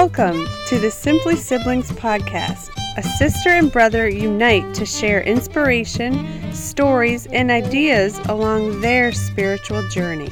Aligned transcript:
Welcome 0.00 0.46
to 0.68 0.78
the 0.78 0.90
Simply 0.90 1.36
Siblings 1.36 1.90
podcast. 1.90 2.70
A 2.96 3.02
sister 3.02 3.50
and 3.50 3.70
brother 3.70 4.08
unite 4.08 4.74
to 4.76 4.86
share 4.86 5.20
inspiration, 5.20 6.26
stories, 6.54 7.26
and 7.26 7.50
ideas 7.50 8.18
along 8.20 8.80
their 8.80 9.12
spiritual 9.12 9.86
journey. 9.90 10.30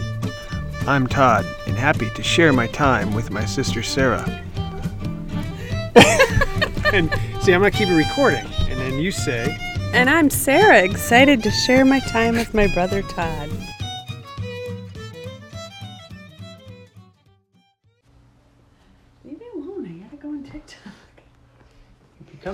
I'm 0.86 1.06
Todd 1.06 1.44
and 1.66 1.76
happy 1.76 2.08
to 2.08 2.22
share 2.22 2.50
my 2.54 2.66
time 2.68 3.12
with 3.12 3.30
my 3.30 3.44
sister 3.44 3.82
Sarah. 3.82 4.24
and 6.94 7.12
see, 7.42 7.52
I'm 7.52 7.60
going 7.60 7.70
to 7.70 7.76
keep 7.76 7.88
it 7.88 7.94
recording. 7.94 8.46
And 8.70 8.80
then 8.80 8.98
you 8.98 9.12
say, 9.12 9.54
And 9.92 10.08
I'm 10.08 10.30
Sarah, 10.30 10.82
excited 10.82 11.42
to 11.42 11.50
share 11.50 11.84
my 11.84 12.00
time 12.00 12.36
with 12.36 12.54
my 12.54 12.68
brother 12.68 13.02
Todd. 13.02 13.50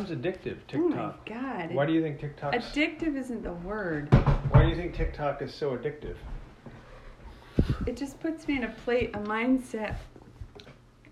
Becomes 0.02 0.10
addictive, 0.10 0.56
Oh 0.74 0.78
my 0.78 0.88
TikTok. 0.88 1.26
god. 1.26 1.74
Why 1.74 1.86
do 1.86 1.92
you 1.92 2.02
think 2.02 2.18
TikTok? 2.18 2.52
Addictive 2.54 3.16
isn't 3.16 3.42
the 3.44 3.52
word. 3.52 4.12
Why 4.50 4.62
do 4.64 4.68
you 4.68 4.74
think 4.74 4.92
TikTok 4.94 5.40
is 5.42 5.54
so 5.54 5.76
addictive? 5.76 6.16
It 7.86 7.96
just 7.96 8.18
puts 8.20 8.48
me 8.48 8.56
in 8.56 8.64
a 8.64 8.70
plate, 8.84 9.10
a 9.14 9.18
mindset, 9.20 9.94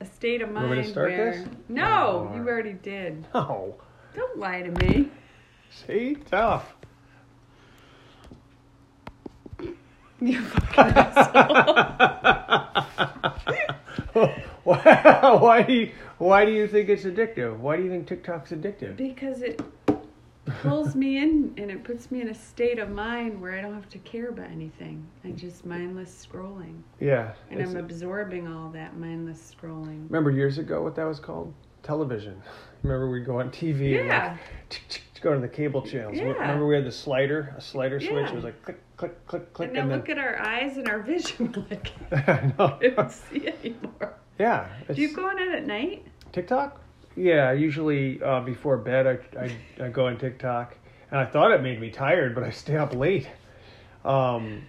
a 0.00 0.04
state 0.04 0.42
of 0.42 0.50
want 0.50 0.68
me 0.70 0.74
mind 0.76 0.84
to 0.86 0.90
start 0.90 1.10
where. 1.12 1.32
this? 1.32 1.48
No, 1.68 2.28
Oh. 2.32 2.36
you 2.36 2.40
already 2.48 2.72
did. 2.72 3.24
No. 3.34 3.76
Don't 4.16 4.38
lie 4.38 4.62
to 4.62 4.70
me. 4.86 5.08
See, 5.70 6.16
tough. 6.28 6.74
You 10.20 10.40
fucking 10.42 10.94
asshole. 14.14 14.34
why, 14.64 15.36
why 15.40 15.62
do 15.62 15.72
you 15.72 15.90
why 16.18 16.44
do 16.44 16.52
you 16.52 16.68
think 16.68 16.88
it's 16.88 17.04
addictive? 17.04 17.58
Why 17.58 17.76
do 17.76 17.82
you 17.82 17.90
think 17.90 18.06
TikTok's 18.06 18.50
addictive? 18.52 18.96
Because 18.96 19.42
it 19.42 19.60
pulls 20.62 20.94
me 20.94 21.18
in 21.18 21.54
and 21.56 21.70
it 21.70 21.84
puts 21.84 22.10
me 22.10 22.20
in 22.20 22.28
a 22.28 22.34
state 22.34 22.78
of 22.78 22.90
mind 22.90 23.40
where 23.40 23.52
I 23.58 23.60
don't 23.62 23.74
have 23.74 23.88
to 23.90 23.98
care 23.98 24.28
about 24.28 24.50
anything. 24.50 25.06
I'm 25.24 25.36
just 25.36 25.64
mindless 25.64 26.26
scrolling. 26.26 26.80
Yeah. 27.00 27.32
And 27.50 27.62
I'm 27.62 27.76
absorbing 27.76 28.48
all 28.48 28.70
that 28.70 28.96
mindless 28.96 29.54
scrolling. 29.54 30.06
remember 30.08 30.30
years 30.30 30.58
ago 30.58 30.82
what 30.82 30.94
that 30.96 31.04
was 31.04 31.20
called? 31.20 31.52
Television. 31.82 32.40
Remember 32.82 33.10
we'd 33.10 33.26
go 33.26 33.40
on 33.40 33.50
TV 33.50 33.98
and 33.98 34.06
Yeah. 34.08 34.36
like, 34.70 35.02
go 35.20 35.34
to 35.34 35.40
the 35.40 35.48
cable 35.48 35.82
channels. 35.82 36.16
Yeah. 36.16 36.24
Remember 36.32 36.66
we 36.66 36.74
had 36.74 36.84
the 36.84 36.92
slider, 36.92 37.54
a 37.56 37.60
slider 37.60 38.00
switch. 38.00 38.28
It 38.28 38.34
was 38.34 38.44
like 38.44 38.60
click, 38.62 38.80
click, 38.96 39.26
click, 39.26 39.52
click, 39.52 39.66
And 39.68 39.76
now 39.76 39.82
and, 39.82 39.92
look 39.92 40.08
at 40.08 40.18
our 40.18 40.38
eyes 40.40 40.76
and 40.76 40.88
our 40.88 41.00
vision. 41.00 41.66
Like, 41.70 41.92
then. 42.10 42.24
I 42.26 42.54
know. 42.58 42.78
I 42.80 42.88
don't 42.88 43.10
see 43.10 43.48
anymore. 43.48 44.14
Yeah. 44.42 44.68
Do 44.92 45.00
you 45.00 45.08
it's- 45.08 45.16
go 45.16 45.28
on 45.28 45.38
it 45.38 45.48
at 45.54 45.66
night? 45.66 46.04
TikTok? 46.32 46.80
Yeah, 47.14 47.52
usually 47.52 48.22
uh, 48.22 48.40
before 48.40 48.78
bed 48.78 49.06
I, 49.06 49.38
I, 49.38 49.84
I 49.84 49.88
go 49.90 50.06
on 50.06 50.18
TikTok. 50.18 50.76
And 51.10 51.20
I 51.20 51.26
thought 51.26 51.50
it 51.52 51.62
made 51.62 51.78
me 51.78 51.90
tired, 51.90 52.34
but 52.34 52.42
I 52.42 52.50
stay 52.50 52.76
up 52.76 52.94
late. 52.94 53.28
Um, 54.04 54.62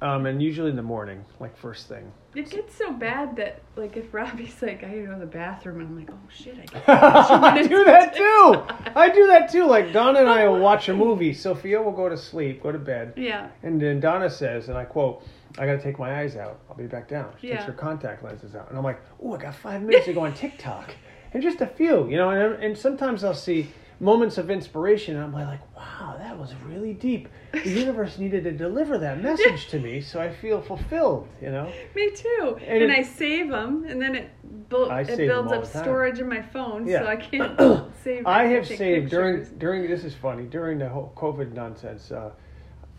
um, 0.00 0.24
and 0.26 0.42
usually 0.42 0.70
in 0.70 0.76
the 0.76 0.82
morning, 0.82 1.24
like 1.38 1.56
first 1.56 1.88
thing. 1.88 2.10
It 2.32 2.48
gets 2.48 2.76
so 2.76 2.92
bad 2.92 3.34
that, 3.36 3.60
like, 3.74 3.96
if 3.96 4.14
Robbie's 4.14 4.62
like, 4.62 4.84
I 4.84 4.88
gotta 4.88 5.02
go 5.06 5.12
to 5.14 5.18
the 5.20 5.26
bathroom, 5.26 5.80
and 5.80 5.88
I'm 5.88 5.96
like, 5.98 6.10
oh 6.12 6.28
shit, 6.32 6.56
I 6.86 7.58
I 7.58 7.66
do 7.66 7.84
that 7.84 8.14
too. 8.14 8.62
I 8.94 9.10
do 9.10 9.26
that 9.26 9.50
too. 9.50 9.66
Like 9.66 9.92
Donna 9.92 10.20
and 10.20 10.28
I 10.28 10.46
will 10.46 10.60
watch 10.60 10.88
a 10.88 10.94
movie. 10.94 11.34
Sophia 11.46 11.82
will 11.82 11.90
go 11.92 12.08
to 12.08 12.16
sleep, 12.16 12.62
go 12.62 12.70
to 12.70 12.78
bed, 12.78 13.14
Yeah. 13.16 13.48
and 13.64 13.80
then 13.80 13.98
Donna 13.98 14.30
says, 14.30 14.68
and 14.68 14.78
I 14.78 14.84
quote, 14.84 15.24
"I 15.58 15.66
got 15.66 15.72
to 15.72 15.82
take 15.82 15.98
my 15.98 16.20
eyes 16.20 16.36
out. 16.36 16.60
I'll 16.68 16.76
be 16.76 16.86
back 16.86 17.08
down." 17.08 17.32
She 17.40 17.48
Yeah. 17.48 17.54
takes 17.56 17.64
her 17.66 17.72
contact 17.72 18.22
lenses 18.22 18.54
out, 18.54 18.68
and 18.68 18.78
I'm 18.78 18.84
like, 18.84 19.00
"Oh, 19.20 19.34
I 19.34 19.38
got 19.38 19.54
five 19.56 19.82
minutes 19.86 20.04
to 20.06 20.12
go 20.12 20.20
on 20.20 20.32
TikTok, 20.32 20.94
and 21.34 21.42
just 21.42 21.60
a 21.60 21.66
few, 21.66 22.08
you 22.08 22.16
know." 22.16 22.30
And, 22.30 22.62
and 22.62 22.78
sometimes 22.78 23.24
I'll 23.24 23.34
see 23.34 23.70
moments 24.00 24.38
of 24.38 24.50
inspiration, 24.50 25.14
and 25.16 25.24
I'm 25.24 25.32
like, 25.32 25.60
"Wow, 25.76 26.16
that 26.18 26.38
was 26.38 26.54
really 26.66 26.94
deep. 26.94 27.28
The 27.52 27.68
universe 27.84 28.18
needed 28.18 28.44
to 28.44 28.52
deliver 28.52 28.98
that 28.98 29.22
message 29.22 29.68
to 29.68 29.78
me, 29.78 30.00
so 30.00 30.20
I 30.20 30.32
feel 30.32 30.60
fulfilled." 30.60 31.28
You 31.40 31.50
know. 31.50 31.70
Me 31.94 32.10
too. 32.10 32.56
And 32.66 32.82
And, 32.82 32.90
it- 32.92 32.98
I 32.98 33.02
save 33.02 33.50
them, 33.50 33.84
and 33.88 34.00
then 34.00 34.14
it 34.16 34.30
bu- 34.68 34.90
it 34.90 35.16
builds 35.18 35.52
up 35.52 35.66
storage 35.66 36.18
in 36.18 36.28
my 36.28 36.42
phone, 36.42 36.86
Yeah. 36.86 37.00
so 37.00 37.06
I 37.06 37.16
can't 37.16 37.92
save. 38.02 38.26
I 38.26 38.44
have 38.46 38.66
saved 38.66 39.10
during 39.10 39.44
during 39.58 39.88
this 39.88 40.04
is 40.04 40.14
funny 40.14 40.44
during 40.44 40.78
the 40.78 40.88
whole 40.88 41.12
COVID 41.16 41.52
nonsense. 41.52 42.10
Uh, 42.10 42.30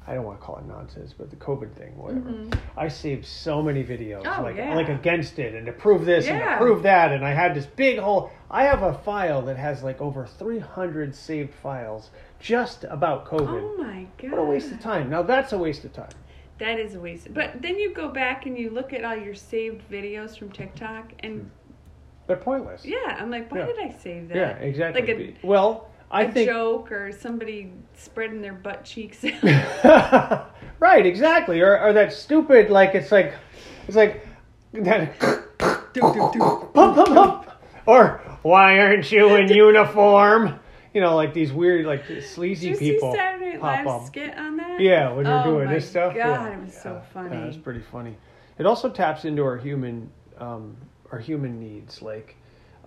I 0.07 0.15
don't 0.15 0.23
want 0.25 0.39
to 0.39 0.45
call 0.45 0.57
it 0.57 0.65
nonsense, 0.65 1.13
but 1.15 1.29
the 1.29 1.35
COVID 1.35 1.73
thing, 1.73 1.95
whatever. 1.95 2.33
I 2.75 2.87
saved 2.87 3.23
so 3.25 3.61
many 3.61 3.83
videos, 3.83 4.23
Mm-hmm. 4.23 4.39
Oh, 4.39 4.43
like 4.43 4.55
yeah. 4.57 4.75
like 4.75 4.89
against 4.89 5.37
it 5.37 5.53
and 5.53 5.65
to 5.67 5.71
prove 5.71 6.05
this 6.05 6.27
and 6.27 6.39
to 6.39 6.57
prove 6.57 6.83
that, 6.83 7.11
and 7.11 7.23
I 7.25 7.33
had 7.33 7.53
this 7.53 7.67
big 7.67 7.99
whole. 7.99 8.31
I 8.49 8.63
have 8.63 8.81
a 8.81 8.93
file 8.93 9.41
that 9.43 9.57
has 9.57 9.83
like 9.83 10.01
over 10.01 10.25
three 10.25 10.59
hundred 10.59 11.13
saved 11.15 11.53
files 11.53 12.09
just 12.39 12.83
about 12.85 13.25
COVID. 13.27 13.61
Oh 13.61 13.77
my 13.83 14.07
god. 14.17 14.31
what 14.31 14.39
a 14.39 14.43
waste 14.43 14.71
of 14.71 14.79
time! 14.79 15.09
Now 15.09 15.21
that's 15.21 15.53
a 15.53 15.57
waste 15.57 15.85
of 15.85 15.93
time. 15.93 16.09
That 16.57 16.79
is 16.79 16.95
a 16.95 16.99
waste. 16.99 17.33
But 17.33 17.61
then 17.61 17.77
you 17.77 17.93
go 17.93 18.07
back 18.09 18.45
and 18.47 18.57
you 18.57 18.69
look 18.71 18.93
at 18.93 19.03
all 19.05 19.15
your 19.15 19.35
saved 19.35 19.81
videos 19.89 20.37
from 20.37 20.51
TikTok, 20.51 21.11
and 21.19 21.49
They're 22.27 22.37
pointless. 22.37 22.85
yeah, 22.85 23.17
I'm 23.19 23.29
like, 23.31 23.51
why 23.51 23.59
Yeah. 23.59 23.65
did 23.67 23.79
I 23.79 23.89
save 23.91 24.29
that? 24.29 24.35
Yeah, 24.37 24.49
exactly. 24.57 25.01
Like 25.01 25.09
a, 25.43 25.47
well, 25.47 25.89
I 26.11 26.23
a 26.23 26.31
think 26.31 26.49
joke 26.49 26.91
or 26.91 27.11
somebody 27.11 27.71
spreading 27.95 28.41
their 28.41 28.53
butt 28.53 28.83
cheeks. 28.83 29.23
right, 30.79 31.05
exactly. 31.05 31.61
Or, 31.61 31.79
or 31.79 31.93
that 31.93 32.13
stupid, 32.13 32.69
like 32.69 32.95
it's 32.95 33.11
like, 33.11 33.33
it's 33.87 33.95
like 33.95 34.27
that. 34.73 35.17
pump, 35.93 36.65
pump, 36.73 36.95
pump. 36.95 37.51
Or 37.85 38.21
why 38.41 38.79
aren't 38.79 39.11
you 39.11 39.35
in 39.35 39.47
uniform? 39.47 40.59
You 40.93 41.01
know, 41.01 41.15
like 41.15 41.33
these 41.33 41.53
weird, 41.53 41.85
like 41.85 42.03
sleazy 42.21 42.71
Did 42.71 42.81
you 42.81 42.93
people 42.93 43.11
see 43.13 43.17
Saturday 43.17 43.57
Night 43.57 43.85
Live 43.85 44.05
skit 44.05 44.37
on 44.37 44.57
that? 44.57 44.81
Yeah, 44.81 45.13
when 45.13 45.23
they're 45.23 45.39
oh 45.39 45.43
doing 45.43 45.69
this 45.69 45.89
stuff. 45.89 46.13
God, 46.13 46.17
yeah. 46.17 46.57
it 46.57 46.65
was 46.65 46.73
so 46.73 47.01
funny. 47.13 47.37
Yeah, 47.37 47.45
was 47.45 47.57
pretty 47.57 47.79
funny. 47.79 48.17
It 48.57 48.65
also 48.65 48.89
taps 48.89 49.23
into 49.23 49.43
our 49.43 49.57
human, 49.57 50.11
um, 50.37 50.75
our 51.11 51.19
human 51.19 51.59
needs, 51.59 52.01
like. 52.01 52.35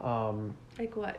Um, 0.01 0.55
Like 0.79 0.97
what? 0.97 1.19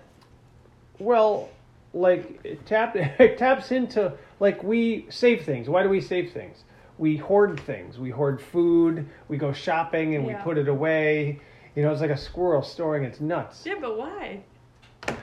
well, 0.99 1.49
like 1.95 2.39
it 2.43 2.65
tap 2.65 2.95
it 2.95 3.37
taps 3.37 3.71
into 3.71 4.13
like 4.39 4.61
we 4.63 5.07
save 5.09 5.43
things. 5.45 5.67
Why 5.69 5.81
do 5.81 5.89
we 5.89 6.01
save 6.01 6.31
things? 6.31 6.63
We 6.97 7.17
hoard 7.17 7.59
things. 7.61 7.97
We 7.97 8.09
hoard 8.11 8.39
food. 8.41 9.07
We 9.27 9.37
go 9.37 9.51
shopping 9.51 10.15
and 10.15 10.25
Yeah. 10.27 10.37
we 10.37 10.43
put 10.43 10.57
it 10.57 10.67
away. 10.67 11.39
You 11.75 11.83
know, 11.83 11.91
it's 11.91 12.01
like 12.01 12.11
a 12.11 12.17
squirrel 12.17 12.61
storing 12.61 13.03
its 13.03 13.19
nuts. 13.19 13.65
Yeah, 13.65 13.75
but 13.81 13.97
why? 13.97 14.43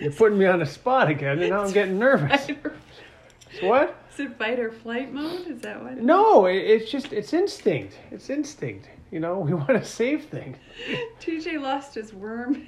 You're 0.00 0.12
putting 0.12 0.38
me 0.38 0.46
on 0.46 0.58
the 0.58 0.66
spot 0.66 1.08
again, 1.10 1.38
and 1.40 1.50
now 1.50 1.62
I'm 1.62 1.72
getting 1.72 1.98
nervous. 1.98 2.48
What? 3.60 3.96
Is 4.12 4.20
it 4.20 4.38
fight 4.38 4.58
or 4.58 4.70
flight 4.72 5.12
mode? 5.12 5.46
Is 5.46 5.60
that 5.60 5.82
what? 5.82 5.98
No, 5.98 6.46
it, 6.46 6.56
it's 6.56 6.90
just 6.90 7.12
it's 7.12 7.32
instinct. 7.32 7.98
It's 8.10 8.30
instinct. 8.30 8.88
You 9.10 9.20
know, 9.20 9.38
we 9.46 9.52
want 9.54 9.68
to 9.70 9.84
save 9.84 10.24
things. 10.26 10.56
TJ 11.20 11.60
lost 11.60 11.94
his 11.94 12.12
worm. 12.14 12.66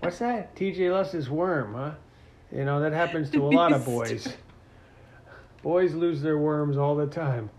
What's 0.00 0.18
that? 0.18 0.54
TJ 0.56 0.90
lost 0.92 1.12
his 1.12 1.28
worm, 1.30 1.74
huh? 1.74 1.92
You 2.52 2.64
know, 2.64 2.80
that 2.80 2.92
happens 2.92 3.30
to 3.30 3.42
a 3.44 3.48
lot 3.50 3.72
of 3.72 3.84
boys. 3.84 4.28
Boys 5.62 5.94
lose 5.94 6.22
their 6.22 6.38
worms 6.38 6.76
all 6.76 6.94
the 6.94 7.06
time. 7.06 7.50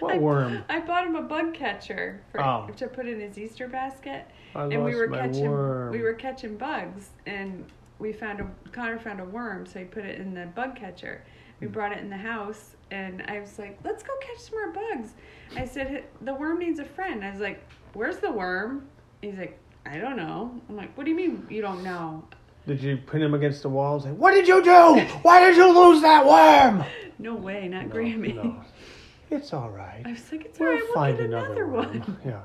What 0.00 0.14
I, 0.14 0.18
worm? 0.18 0.64
I 0.68 0.80
bought 0.80 1.06
him 1.06 1.14
a 1.14 1.22
bug 1.22 1.54
catcher 1.54 2.22
for, 2.32 2.42
Oh. 2.42 2.68
to 2.76 2.88
put 2.88 3.06
in 3.06 3.20
his 3.20 3.38
Easter 3.38 3.68
basket, 3.68 4.26
I 4.54 4.64
and 4.64 4.82
we 4.84 4.96
were 4.96 5.06
catching 5.08 5.48
worm. 5.48 5.92
we 5.92 6.02
were 6.02 6.14
catching 6.14 6.56
bugs, 6.56 7.10
and 7.26 7.64
we 8.00 8.12
found 8.12 8.40
a 8.40 8.50
Connor 8.72 8.98
found 8.98 9.20
a 9.20 9.24
worm, 9.24 9.64
so 9.64 9.78
he 9.78 9.84
put 9.84 10.04
it 10.04 10.18
in 10.20 10.34
the 10.34 10.46
bug 10.46 10.74
catcher. 10.74 11.22
We 11.60 11.68
Hmm. 11.68 11.72
brought 11.72 11.92
it 11.92 11.98
in 11.98 12.10
the 12.10 12.16
house, 12.16 12.74
and 12.90 13.22
I 13.28 13.38
was 13.38 13.60
like, 13.60 13.78
"Let's 13.84 14.02
go 14.02 14.12
catch 14.20 14.38
some 14.38 14.58
more 14.58 14.72
bugs." 14.72 15.14
I 15.56 15.64
said, 15.66 16.02
"The 16.20 16.34
worm 16.34 16.58
needs 16.58 16.80
a 16.80 16.84
friend." 16.84 17.24
I 17.24 17.30
was 17.30 17.38
like, 17.38 17.62
"Where's 17.92 18.18
the 18.18 18.32
worm?" 18.32 18.88
He's 19.20 19.38
like, 19.38 19.56
"I 19.86 19.98
don't 19.98 20.16
know." 20.16 20.60
I'm 20.68 20.76
like, 20.76 20.96
"What 20.96 21.04
do 21.04 21.10
you 21.10 21.16
mean 21.16 21.46
you 21.50 21.62
don't 21.62 21.82
know?" 21.82 22.24
Did 22.66 22.82
you 22.82 22.96
pin 22.96 23.22
him 23.22 23.34
against 23.34 23.62
the 23.62 23.68
wall 23.68 23.94
and 23.94 24.04
say, 24.04 24.12
What 24.12 24.32
did 24.32 24.46
you 24.46 24.62
do? 24.62 25.00
Why 25.22 25.40
did 25.40 25.56
you 25.56 25.66
lose 25.76 26.00
that 26.02 26.24
worm? 26.24 26.84
No 27.18 27.36
way, 27.36 27.68
not 27.68 27.84
Grammy. 27.86 28.34
No. 28.34 28.64
It's 29.30 29.52
all 29.52 29.70
right. 29.70 30.02
I 30.04 30.10
was 30.10 30.32
like, 30.32 30.44
"It's 30.44 30.58
We'll 30.58 30.70
alright, 30.70 30.82
we'll 30.84 30.94
find 30.94 31.16
get 31.16 31.26
another, 31.26 31.46
another 31.52 31.66
one." 31.66 32.18
Yeah. 32.24 32.40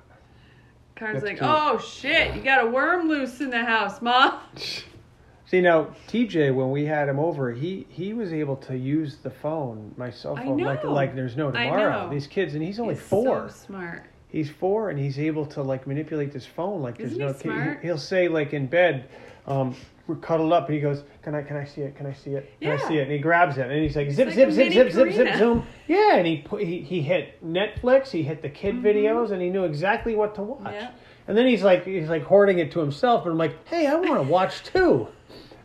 Car's 0.96 1.14
That's 1.14 1.26
like, 1.26 1.38
cute. 1.40 1.50
"Oh 1.50 1.80
shit, 1.80 2.36
you 2.36 2.42
got 2.42 2.64
a 2.64 2.70
worm 2.70 3.10
loose 3.10 3.42
in 3.42 3.50
the 3.50 3.64
house, 3.66 4.04
mom." 4.04 4.40
See 5.46 5.62
now, 5.62 5.96
TJ, 6.10 6.54
when 6.54 6.70
we 6.70 6.86
had 6.86 7.10
him 7.10 7.18
over, 7.18 7.52
he 7.52 7.88
he 7.90 8.14
was 8.14 8.32
able 8.34 8.56
to 8.58 8.78
use 8.78 9.18
the 9.18 9.32
phone, 9.32 9.96
my 9.98 10.12
cell 10.12 10.36
phone, 10.36 10.60
like 10.60 10.84
like 10.84 11.16
there's 11.16 11.36
no 11.36 11.50
tomorrow. 11.50 12.10
These 12.10 12.28
kids, 12.28 12.54
and 12.54 12.62
he's 12.62 12.80
only 12.80 12.96
He's 12.96 13.04
four. 13.04 13.50
So 13.50 13.56
smart. 13.56 14.04
He's 14.38 14.52
four 14.52 14.92
and 14.92 15.00
he's 15.00 15.18
able 15.18 15.46
to 15.48 15.64
like 15.64 15.88
manipulate 15.88 16.32
this 16.32 16.46
phone 16.46 16.82
like 16.84 16.98
there's 17.00 17.14
Isn't 17.14 17.26
no 17.26 17.34
he 17.34 17.40
smart? 17.40 17.80
He'll 17.82 17.98
say 17.98 18.28
like 18.28 18.54
in 18.54 18.68
bed, 18.68 19.10
um, 19.48 19.76
we're 20.06 20.16
cuddled 20.16 20.54
up 20.54 20.68
and 20.68 20.76
he 20.76 20.80
goes, 20.80 21.04
"Can 21.24 21.34
I 21.34 21.42
can 21.42 21.58
I 21.58 21.66
see 21.66 21.82
it? 21.82 21.96
Can 21.98 22.06
I 22.06 22.14
see 22.14 22.32
it? 22.32 22.54
Can 22.62 22.72
I 22.80 22.88
see 22.88 22.98
it?" 23.00 23.04
And 23.04 23.12
he 23.12 23.18
grabs 23.18 23.58
it 23.58 23.70
and 23.70 23.82
he's 23.82 23.96
like, 23.96 24.12
"Zip 24.12 24.28
like 24.28 24.36
zip 24.36 24.52
zip 24.52 24.72
zip 24.74 24.92
zip 24.94 25.12
zip 25.14 25.36
zoom." 25.38 25.66
Yeah, 25.88 26.16
and 26.18 26.28
he 26.28 26.38
put 26.38 26.62
he, 26.62 26.82
he 26.82 27.02
hit 27.02 27.44
Netflix, 27.44 28.10
he 28.10 28.22
hit 28.24 28.42
the 28.44 28.50
kid 28.50 28.76
Mm-hmm. 28.76 28.86
videos, 28.86 29.32
and 29.32 29.42
he 29.42 29.50
knew 29.50 29.64
exactly 29.66 30.14
what 30.16 30.36
to 30.36 30.44
watch. 30.44 30.72
Yeah. 30.72 30.92
And 31.28 31.36
then 31.38 31.48
he's 31.48 31.64
like 31.64 31.84
he's 31.86 32.08
like 32.10 32.24
hoarding 32.24 32.60
it 32.60 32.72
to 32.74 32.80
himself, 32.80 33.24
but 33.24 33.32
I'm 33.32 33.38
like, 33.38 33.68
hey, 33.68 33.88
I 33.88 33.96
want 33.96 34.22
to 34.22 34.24
watch 34.32 34.64
too. 34.64 35.08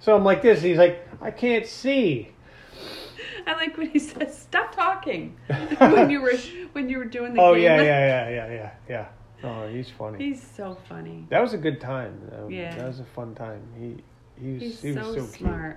So 0.00 0.16
I'm 0.16 0.24
like 0.24 0.40
this. 0.42 0.62
He's 0.62 0.78
like, 0.78 1.06
I 1.20 1.30
can't 1.30 1.66
see. 1.66 2.30
I 3.46 3.52
like 3.54 3.76
when 3.76 3.88
he 3.90 3.98
says, 3.98 4.36
"Stop 4.38 4.74
talking." 4.74 5.36
when 5.78 6.10
you 6.10 6.20
were 6.20 6.34
when 6.72 6.88
you 6.88 6.98
were 6.98 7.04
doing 7.04 7.34
the 7.34 7.40
Oh 7.40 7.54
game. 7.54 7.64
yeah, 7.64 7.82
yeah, 7.82 8.28
yeah, 8.28 8.30
yeah, 8.30 8.52
yeah, 8.52 8.70
yeah. 8.88 9.08
Oh, 9.44 9.66
he's 9.68 9.90
funny. 9.90 10.18
He's 10.24 10.42
so 10.42 10.76
funny. 10.88 11.26
that 11.30 11.40
was 11.42 11.52
a 11.52 11.58
good 11.58 11.80
time. 11.80 12.20
That, 12.30 12.50
Yeah. 12.50 12.74
that 12.76 12.86
was 12.86 13.00
a 13.00 13.04
fun 13.04 13.34
time. 13.34 13.62
He 13.76 14.02
he 14.40 14.52
was 14.54 14.62
He's 14.62 14.82
he 14.82 14.92
was 14.92 15.06
so, 15.06 15.26
so, 15.26 15.32
cute. 15.32 15.76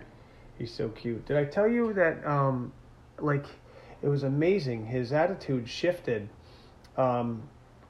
He's 0.58 0.72
so 0.74 0.90
cute. 0.90 1.26
Did 1.26 1.38
I 1.38 1.46
tell 1.46 1.68
you 1.68 1.94
that 1.94 2.26
um 2.26 2.72
like 3.20 3.46
it 4.02 4.08
was 4.08 4.24
amazing. 4.24 4.86
His 4.86 5.12
attitude 5.14 5.68
shifted. 5.68 6.30
Um 6.98 7.44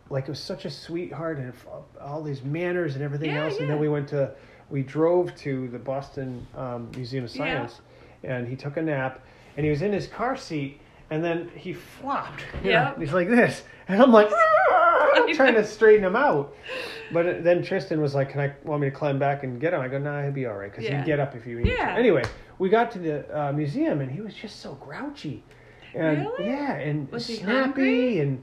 like 0.10 0.26
it 0.26 0.30
was 0.30 0.40
such 0.40 0.66
a 0.66 0.70
sweetheart 0.70 1.40
and 1.40 1.52
all 2.00 2.22
these 2.24 2.44
manners 2.44 2.96
and 2.96 3.04
everything 3.04 3.32
Yeah, 3.32 3.46
else. 3.46 3.60
And 3.60 3.70
then 3.70 3.80
we 3.80 3.90
went 3.90 4.08
to 4.10 4.32
we 4.70 4.82
drove 4.82 5.36
to 5.38 5.68
the 5.70 5.80
Boston 5.80 6.46
um, 6.56 6.90
Museum 6.96 7.26
of 7.26 7.36
Yeah. 7.36 7.68
Science 7.68 7.82
and 8.24 8.48
he 8.48 8.56
took 8.56 8.78
a 8.78 8.82
nap 8.82 9.20
and 9.58 9.64
he 9.66 9.70
was 9.70 9.82
in 9.82 9.92
his 9.94 10.08
car 10.08 10.36
seat 10.38 10.80
and 11.10 11.24
then 11.24 11.50
he 11.56 11.74
flopped. 11.74 12.44
Yep. 12.64 12.98
He's 13.00 13.14
like 13.14 13.30
this. 13.30 13.64
And 13.88 14.02
I'm 14.02 14.12
like 14.12 14.30
trying 15.36 15.54
to 15.56 15.64
straighten 15.66 16.04
him 16.04 16.16
out. 16.16 16.54
But 17.12 17.44
then 17.44 17.62
Tristan 17.64 18.02
was 18.02 18.16
like, 18.16 18.32
"Can 18.32 18.42
I 18.42 18.54
want 18.64 18.82
me 18.82 18.90
to 18.90 18.96
climb 18.96 19.20
back 19.20 19.44
and 19.44 19.62
get 19.62 19.74
him?" 19.74 19.80
I 19.82 19.88
go, 19.88 20.00
"Nah, 20.00 20.24
he'll 20.24 20.32
be 20.32 20.48
all 20.48 20.56
right 20.56 20.72
because 20.72 20.86
Yeah. 20.86 21.00
you 21.00 21.06
get 21.06 21.20
up 21.20 21.36
if 21.36 21.46
you 21.46 21.60
need 21.60 21.68
Yeah. 21.78 21.94
to." 21.94 22.00
Anyway, 22.00 22.24
we 22.58 22.68
got 22.70 22.92
to 22.94 23.00
the 23.00 23.40
uh, 23.40 23.52
museum 23.52 24.02
and 24.02 24.12
he 24.12 24.22
was 24.22 24.34
just 24.34 24.60
so 24.60 24.74
grouchy, 24.74 25.44
and 25.94 26.22
Really? 26.22 26.48
yeah, 26.50 26.74
and 26.74 27.12
Was 27.12 27.28
he 27.28 27.36
snappy, 27.36 28.20
and 28.22 28.42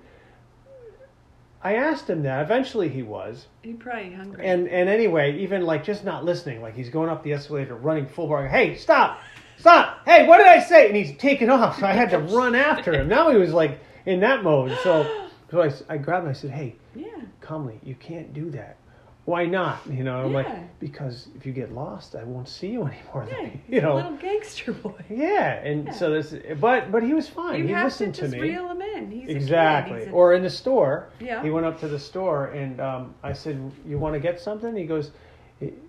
I 1.64 1.74
asked 1.74 2.08
him 2.10 2.22
that. 2.22 2.42
Eventually, 2.42 2.88
he 2.88 3.02
was, 3.02 3.46
He 3.62 3.72
probably 3.72 4.12
hungry. 4.12 4.46
and 4.46 4.68
and 4.68 4.88
anyway, 4.88 5.36
even 5.38 5.62
like 5.62 5.82
just 5.84 6.04
not 6.04 6.24
listening, 6.24 6.62
like 6.62 6.74
he's 6.76 6.88
going 6.88 7.08
up 7.10 7.24
the 7.24 7.32
escalator, 7.32 7.74
running 7.74 8.06
full 8.06 8.28
bar. 8.28 8.46
Hey, 8.46 8.76
stop, 8.76 9.18
stop! 9.62 10.00
Hey, 10.04 10.26
what 10.28 10.38
did 10.38 10.46
I 10.46 10.60
say? 10.60 10.88
And 10.88 10.96
he's 10.96 11.16
taking 11.16 11.48
off. 11.50 11.78
So 11.80 11.86
I 11.86 11.92
had 11.92 12.10
to 12.10 12.18
run 12.36 12.54
after 12.54 12.92
him. 12.92 13.08
Now 13.08 13.30
he 13.30 13.36
was 13.38 13.52
like 13.52 13.78
in 14.06 14.20
that 14.20 14.42
mode. 14.42 14.76
So 14.82 15.28
so 15.50 15.62
I, 15.62 15.72
I 15.88 15.96
grabbed 15.98 16.24
him. 16.24 16.30
I 16.30 16.34
said, 16.34 16.50
"Hey." 16.50 16.76
yeah. 16.94 17.06
calmly, 17.40 17.80
you 17.82 17.94
can't 17.94 18.32
do 18.34 18.50
that. 18.50 18.76
Why 19.24 19.46
not? 19.46 19.80
You 19.88 20.02
know, 20.02 20.24
I'm 20.24 20.32
Yeah. 20.32 20.36
like, 20.38 20.80
because 20.80 21.28
if 21.36 21.46
you 21.46 21.52
get 21.52 21.72
lost, 21.72 22.16
I 22.16 22.24
won't 22.24 22.48
see 22.48 22.68
you 22.70 22.84
anymore. 22.86 23.26
Yeah. 23.30 23.50
you 23.68 23.80
know, 23.80 23.94
little 23.94 24.16
gangster 24.16 24.72
boy. 24.72 24.94
yeah. 25.08 25.52
And 25.62 25.86
Yeah. 25.86 25.92
so 25.92 26.10
this, 26.10 26.34
but 26.60 26.90
but 26.90 27.02
he 27.04 27.14
was 27.14 27.28
fine. 27.28 27.60
You 27.60 27.66
he 27.68 27.72
have 27.72 27.84
listened 27.84 28.14
to 28.16 28.22
to, 28.22 28.26
just 28.26 28.34
me. 28.34 28.40
reel 28.50 28.68
him 28.68 28.82
in. 28.82 29.10
He's 29.12 29.28
exactly. 29.30 29.92
A 29.94 29.98
kid. 30.00 30.04
He's 30.06 30.12
a- 30.12 30.16
Or 30.16 30.34
in 30.34 30.42
the 30.42 30.50
store, 30.50 31.08
Yeah. 31.20 31.40
he 31.42 31.50
went 31.50 31.66
up 31.66 31.78
to 31.80 31.88
the 31.88 31.98
store 32.00 32.46
and 32.48 32.80
um, 32.80 33.14
I 33.22 33.32
said, 33.32 33.70
"You 33.86 33.96
want 33.98 34.14
to 34.14 34.20
get 34.20 34.40
something?" 34.40 34.74
He 34.76 34.84
goes. 34.86 35.12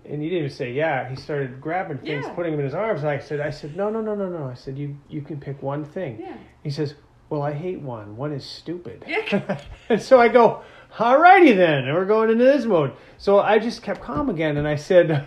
And 0.04 0.22
he 0.22 0.28
didn't 0.28 0.44
even 0.44 0.50
say 0.50 0.72
yeah. 0.72 1.08
He 1.08 1.16
started 1.16 1.60
grabbing 1.60 1.98
things, 1.98 2.24
Yeah. 2.26 2.32
putting 2.34 2.52
them 2.52 2.60
in 2.60 2.66
his 2.66 2.74
arms. 2.74 3.00
And 3.00 3.08
I 3.10 3.18
said, 3.18 3.40
"I 3.40 3.50
said 3.50 3.76
no, 3.76 3.90
no, 3.90 4.00
no, 4.00 4.14
no, 4.14 4.28
no." 4.28 4.46
I 4.46 4.54
said, 4.54 4.78
"You 4.78 4.96
you 5.08 5.22
can 5.22 5.40
pick 5.40 5.62
one 5.62 5.84
thing." 5.84 6.18
yeah. 6.20 6.36
He 6.62 6.70
says, 6.70 6.94
"Well, 7.30 7.42
I 7.42 7.52
hate 7.52 7.80
one. 7.80 8.16
One 8.16 8.32
is 8.32 8.44
stupid." 8.44 9.04
Yeah. 9.06 9.60
and 9.88 10.00
so 10.00 10.20
I 10.20 10.28
go, 10.28 10.62
"Alrighty 10.96 11.56
then." 11.56 11.84
And 11.84 11.94
we're 11.94 12.04
going 12.04 12.30
into 12.30 12.44
this 12.44 12.64
mode. 12.64 12.92
So 13.18 13.40
I 13.40 13.58
just 13.58 13.82
kept 13.82 14.00
calm 14.00 14.28
again, 14.30 14.56
and 14.56 14.68
I 14.68 14.76
said, 14.76 15.26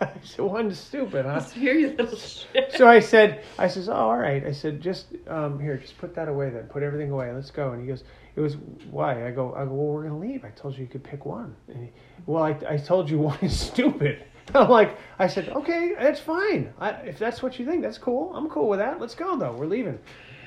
"I 0.00 0.10
said 0.22 0.44
one's 0.44 0.78
stupid, 0.78 1.24
huh?" 1.24 1.42
Little 1.56 2.16
shit. 2.16 2.72
So 2.76 2.88
I 2.88 3.00
said, 3.00 3.44
"I 3.58 3.68
says, 3.68 3.88
oh, 3.88 3.94
all 3.94 4.18
right." 4.18 4.44
I 4.44 4.52
said, 4.52 4.80
"Just 4.80 5.06
um, 5.28 5.60
here, 5.60 5.76
just 5.76 5.98
put 5.98 6.14
that 6.14 6.28
away 6.28 6.50
then. 6.50 6.64
Put 6.64 6.82
everything 6.82 7.10
away. 7.10 7.32
Let's 7.32 7.50
go." 7.50 7.72
And 7.72 7.80
he 7.80 7.88
goes, 7.88 8.04
"It 8.36 8.40
was 8.40 8.56
why?" 8.90 9.26
I 9.26 9.30
go, 9.30 9.54
"I 9.54 9.64
go. 9.64 9.72
Well, 9.72 9.94
we're 9.94 10.02
gonna 10.04 10.18
leave. 10.18 10.44
I 10.44 10.50
told 10.50 10.74
you 10.74 10.82
you 10.82 10.88
could 10.88 11.04
pick 11.04 11.24
one." 11.24 11.54
And 11.68 11.84
he, 11.84 11.92
well, 12.26 12.42
I, 12.42 12.56
I 12.68 12.76
told 12.76 13.10
you 13.10 13.18
one 13.30 13.38
is 13.42 13.58
stupid. 13.58 14.24
I'm 14.54 14.68
like, 14.68 14.98
I 15.18 15.26
said, 15.26 15.48
okay, 15.48 15.94
that's 15.98 16.20
fine. 16.20 16.72
I, 16.78 16.90
if 16.90 17.18
that's 17.18 17.42
what 17.42 17.58
you 17.58 17.64
think, 17.64 17.82
that's 17.82 17.98
cool. 17.98 18.34
I'm 18.34 18.48
cool 18.50 18.68
with 18.68 18.78
that. 18.78 19.00
Let's 19.00 19.14
go 19.14 19.36
though. 19.38 19.52
We're 19.52 19.66
leaving. 19.66 19.98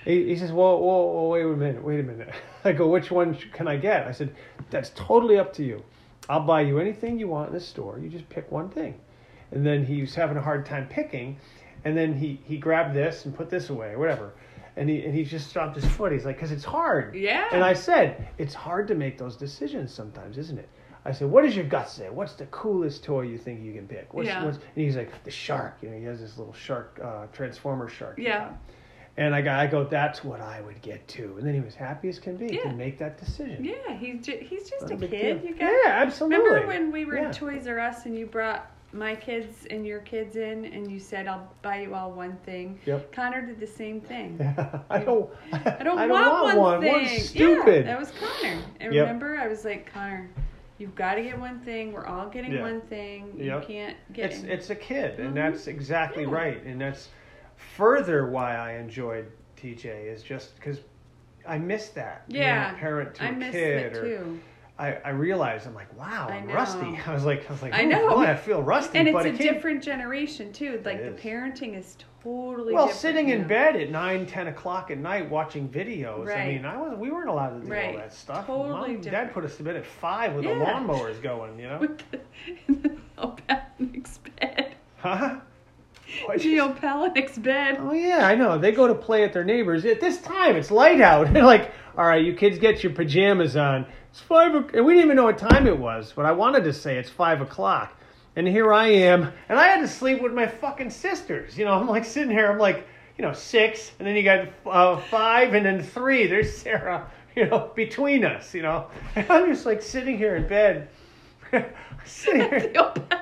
He, 0.05 0.27
he 0.27 0.35
says, 0.37 0.51
well, 0.51 0.79
whoa, 0.79 1.05
whoa, 1.05 1.29
wait 1.29 1.43
a 1.43 1.47
minute, 1.47 1.83
wait 1.83 1.99
a 1.99 2.03
minute. 2.03 2.33
I 2.63 2.71
go, 2.71 2.87
which 2.87 3.11
one 3.11 3.35
can 3.51 3.67
I 3.67 3.75
get? 3.75 4.07
I 4.07 4.11
said, 4.11 4.33
that's 4.69 4.91
totally 4.95 5.37
up 5.37 5.51
to 5.53 5.63
you. 5.63 5.83
I'll 6.29 6.45
buy 6.45 6.61
you 6.61 6.79
anything 6.79 7.19
you 7.19 7.27
want 7.27 7.49
in 7.49 7.53
the 7.53 7.59
store. 7.59 7.99
You 7.99 8.09
just 8.09 8.27
pick 8.29 8.51
one 8.51 8.69
thing. 8.69 8.99
And 9.51 9.65
then 9.65 9.85
he 9.85 10.01
was 10.01 10.13
having 10.15 10.37
a 10.37 10.41
hard 10.41 10.65
time 10.65 10.87
picking, 10.87 11.37
and 11.85 11.95
then 11.97 12.13
he, 12.13 12.39
he 12.43 12.57
grabbed 12.57 12.93
this 12.95 13.25
and 13.25 13.33
put 13.35 13.49
this 13.49 13.69
away, 13.69 13.95
whatever. 13.95 14.33
And 14.75 14.87
he 14.89 15.03
and 15.05 15.13
he 15.15 15.23
just 15.23 15.49
stopped 15.49 15.75
his 15.75 15.85
foot. 15.85 16.11
He's 16.11 16.25
like, 16.25 16.35
because 16.35 16.51
it's 16.51 16.63
hard. 16.65 17.15
Yeah. 17.15 17.47
And 17.51 17.63
I 17.63 17.73
said, 17.73 18.27
it's 18.37 18.53
hard 18.53 18.87
to 18.89 18.95
make 18.95 19.17
those 19.17 19.35
decisions 19.35 19.91
sometimes, 19.91 20.37
isn't 20.37 20.59
it? 20.59 20.69
I 21.05 21.13
said, 21.13 21.31
what 21.31 21.43
does 21.45 21.55
your 21.55 21.65
gut 21.65 21.89
say? 21.89 22.09
What's 22.09 22.33
the 22.33 22.45
coolest 22.47 23.03
toy 23.03 23.21
you 23.21 23.37
think 23.37 23.61
you 23.63 23.73
can 23.73 23.87
pick? 23.87 24.13
What's, 24.13 24.27
Yeah. 24.27 24.43
what's, 24.43 24.57
and 24.57 24.65
he's 24.85 24.95
like, 24.97 25.23
the 25.23 25.31
shark. 25.31 25.77
You 25.81 25.89
know, 25.89 25.97
he 25.97 26.03
has 26.03 26.19
this 26.19 26.37
little 26.37 26.53
shark, 26.53 26.99
uh, 27.03 27.27
transformer 27.33 27.87
shark. 27.87 28.19
Yeah. 28.19 28.49
And 29.15 29.33
I 29.33 29.41
go, 29.41 29.51
I 29.51 29.65
go, 29.65 29.83
that's 29.85 30.23
what 30.23 30.41
I 30.41 30.61
would 30.61 30.79
get 30.83 31.07
too. 31.07 31.35
And 31.39 31.47
then 31.47 31.55
he 31.55 31.61
was 31.61 31.73
happy 31.73 32.09
as 32.09 32.19
can 32.19 32.35
be 32.35 32.53
Yeah. 32.53 32.63
to 32.69 32.73
make 32.75 32.99
that 32.99 33.17
decision. 33.17 33.63
Yeah, 33.63 33.97
he's 33.97 34.23
just, 34.23 34.39
he's 34.43 34.69
just 34.69 34.81
Not 34.83 34.91
a 34.91 35.05
a 35.05 35.07
kid. 35.07 35.41
deal. 35.41 35.49
You 35.51 35.55
got. 35.57 35.71
yeah, 35.85 35.91
absolutely. 35.91 36.37
Remember 36.37 36.67
when 36.67 36.91
we 36.91 37.05
were 37.05 37.15
Yeah. 37.15 37.27
in 37.27 37.31
Toys 37.31 37.65
R 37.67 37.79
Us 37.79 38.05
and 38.05 38.15
you 38.15 38.27
brought 38.27 38.69
my 38.97 39.15
kids 39.15 39.65
and 39.69 39.85
your 39.85 39.99
kids 39.99 40.35
in 40.35 40.65
and 40.65 40.91
you 40.91 40.99
said 40.99 41.27
I'll 41.27 41.51
buy 41.61 41.81
you 41.81 41.93
all 41.93 42.11
one 42.11 42.35
thing. 42.45 42.79
Yep. 42.85 43.11
Connor 43.11 43.45
did 43.45 43.59
the 43.59 43.67
same 43.67 44.01
thing. 44.01 44.39
I 44.89 44.99
don't. 45.05 45.29
I 45.53 45.83
don't, 45.83 46.09
want, 46.09 46.57
one 46.57 46.81
thing. 46.81 46.93
One's 46.93 47.29
stupid. 47.29 47.85
Yeah, 47.85 47.93
that 47.93 47.99
was 47.99 48.11
Connor. 48.19 48.61
And 48.79 48.93
Yep. 48.93 49.01
remember, 49.05 49.37
I 49.37 49.47
was 49.47 49.63
like, 49.65 49.91
Connor, 49.93 50.29
you've 50.79 50.95
got 50.95 51.15
to 51.15 51.23
get 51.23 51.39
one 51.39 51.59
thing. 51.59 51.93
We're 51.93 52.05
all 52.07 52.27
getting 52.27 52.53
Yeah. 52.53 52.61
one 52.61 52.81
thing. 52.81 53.33
Yep. 53.37 53.61
You 53.61 53.67
can't 53.67 53.97
get. 54.13 54.31
it's 54.31 54.43
it's 54.43 54.69
a 54.71 54.75
kid, 54.75 55.19
and 55.19 55.31
Mhm. 55.31 55.35
that's 55.35 55.67
exactly 55.67 56.23
Yeah. 56.23 56.31
right. 56.31 56.63
And 56.63 56.81
that's 56.81 57.09
further 57.55 58.27
why 58.29 58.55
I 58.55 58.73
enjoyed 58.73 59.27
TJ 59.55 59.89
is 60.07 60.23
just 60.23 60.55
because 60.55 60.79
I 61.47 61.57
miss 61.57 61.89
that. 61.89 62.23
Yeah, 62.27 62.73
parent 62.73 63.15
to 63.15 63.23
I 63.23 63.27
a 63.27 63.31
missed 63.33 63.51
kid, 63.53 63.85
it 63.93 63.97
or 63.97 64.01
too. 64.01 64.39
I, 64.79 64.93
I 65.05 65.09
realized 65.09 65.65
I'm 65.65 65.73
like, 65.73 65.91
wow, 65.97 66.27
I 66.29 66.35
I'm 66.35 66.47
know. 66.47 66.53
rusty. 66.53 66.99
I 67.07 67.13
was 67.13 67.25
like, 67.25 67.49
I 67.49 67.51
was 67.53 67.61
like, 67.63 67.73
I 67.73 67.83
know. 67.83 68.09
boy, 68.09 68.25
I 68.25 68.35
feel 68.35 68.61
rusty. 68.61 68.99
And 68.99 69.07
it's 69.07 69.15
a 69.17 69.27
it 69.29 69.37
different 69.37 69.81
generation 69.83 70.53
too. 70.53 70.79
Like 70.85 71.03
the 71.03 71.19
parenting 71.19 71.75
is 71.77 71.97
totally 72.23 72.73
Well, 72.75 72.85
different 72.85 73.01
sitting 73.01 73.29
in 73.29 73.47
bed 73.47 73.75
at 73.75 73.89
9, 73.89 74.25
10 74.27 74.47
o'clock 74.47 74.91
at 74.91 74.99
night 74.99 75.29
watching 75.31 75.67
videos. 75.67 76.31
I 76.35 76.45
mean, 76.47 76.65
I 76.65 76.77
was 76.77 76.95
we 76.97 77.09
weren't 77.09 77.29
allowed 77.29 77.59
to 77.59 77.65
do 77.65 77.71
Right. 77.71 77.95
all 77.95 78.01
that 78.01 78.13
stuff. 78.13 78.45
Totally 78.45 78.69
Mom 78.69 78.83
and 78.91 79.03
Dad 79.03 79.33
put 79.33 79.43
us 79.45 79.57
to 79.57 79.63
bed 79.63 79.77
at 79.77 79.85
five 79.85 80.33
with 80.35 80.45
Yeah. 80.45 80.59
the 80.59 80.65
lawnmowers 80.65 81.19
going. 81.23 81.57
You 81.59 81.67
know, 81.67 81.81
in 82.67 82.81
the 82.83 82.89
Neopalanic's 83.17 84.19
bed. 84.39 84.75
huh? 84.97 85.39
What'd 86.25 86.43
you 86.45 86.57
say? 86.57 86.63
Neopalanic's 86.63 87.37
bed. 87.39 87.77
Oh 87.79 87.93
yeah, 87.93 88.25
I 88.27 88.35
know. 88.35 88.57
They 88.57 88.71
go 88.71 88.87
to 88.87 88.95
play 88.95 89.23
at 89.23 89.33
their 89.33 89.43
neighbors. 89.43 89.85
At 89.85 89.99
this 89.99 90.19
time, 90.21 90.55
it's 90.55 90.71
light 90.71 91.01
out. 91.01 91.33
They're 91.33 91.43
like, 91.43 91.71
all 91.97 92.05
right, 92.05 92.23
you 92.23 92.35
kids 92.35 92.59
get 92.59 92.83
your 92.83 92.93
pajamas 92.93 93.55
on. 93.55 93.85
It's 94.11 94.21
five, 94.21 94.53
o-" 94.53 94.69
and 94.73 94.85
we 94.85 94.93
didn't 94.93 95.05
even 95.05 95.15
know 95.15 95.23
what 95.23 95.39
time 95.39 95.65
it 95.65 95.77
was. 95.77 96.13
But 96.15 96.25
I 96.25 96.31
wanted 96.31 96.63
to 96.65 96.73
say 96.73 96.97
it's 96.97 97.09
five 97.09 97.41
o'clock, 97.41 97.99
and 98.35 98.47
here 98.47 98.71
I 98.71 98.87
am, 98.87 99.33
and 99.49 99.57
I 99.59 99.67
had 99.67 99.81
to 99.81 99.87
sleep 99.87 100.21
with 100.21 100.31
my 100.31 100.45
fucking 100.45 100.91
sisters. 100.91 101.57
You 101.57 101.65
know, 101.65 101.71
I'm 101.71 101.87
like 101.87 102.05
sitting 102.05 102.29
here. 102.29 102.51
I'm 102.51 102.59
like, 102.59 102.87
you 103.17 103.23
know, 103.23 103.33
six, 103.33 103.93
and 103.97 104.07
then 104.07 104.15
you 104.15 104.21
got 104.21 104.47
uh, 104.67 104.97
five, 105.09 105.55
and 105.55 105.65
then 105.65 105.81
three. 105.81 106.27
There's 106.27 106.55
Sarah. 106.55 107.11
You 107.37 107.45
know, 107.45 107.71
between 107.75 108.25
us. 108.25 108.55
You 108.55 108.63
know, 108.63 108.87
and 109.15 109.23
I'm 109.29 109.53
just 109.53 109.67
like 109.67 109.83
sitting 109.83 110.17
here 110.17 110.37
in 110.37 110.47
bed, 110.47 110.89
sitting 112.03 112.41
here. 112.41 112.71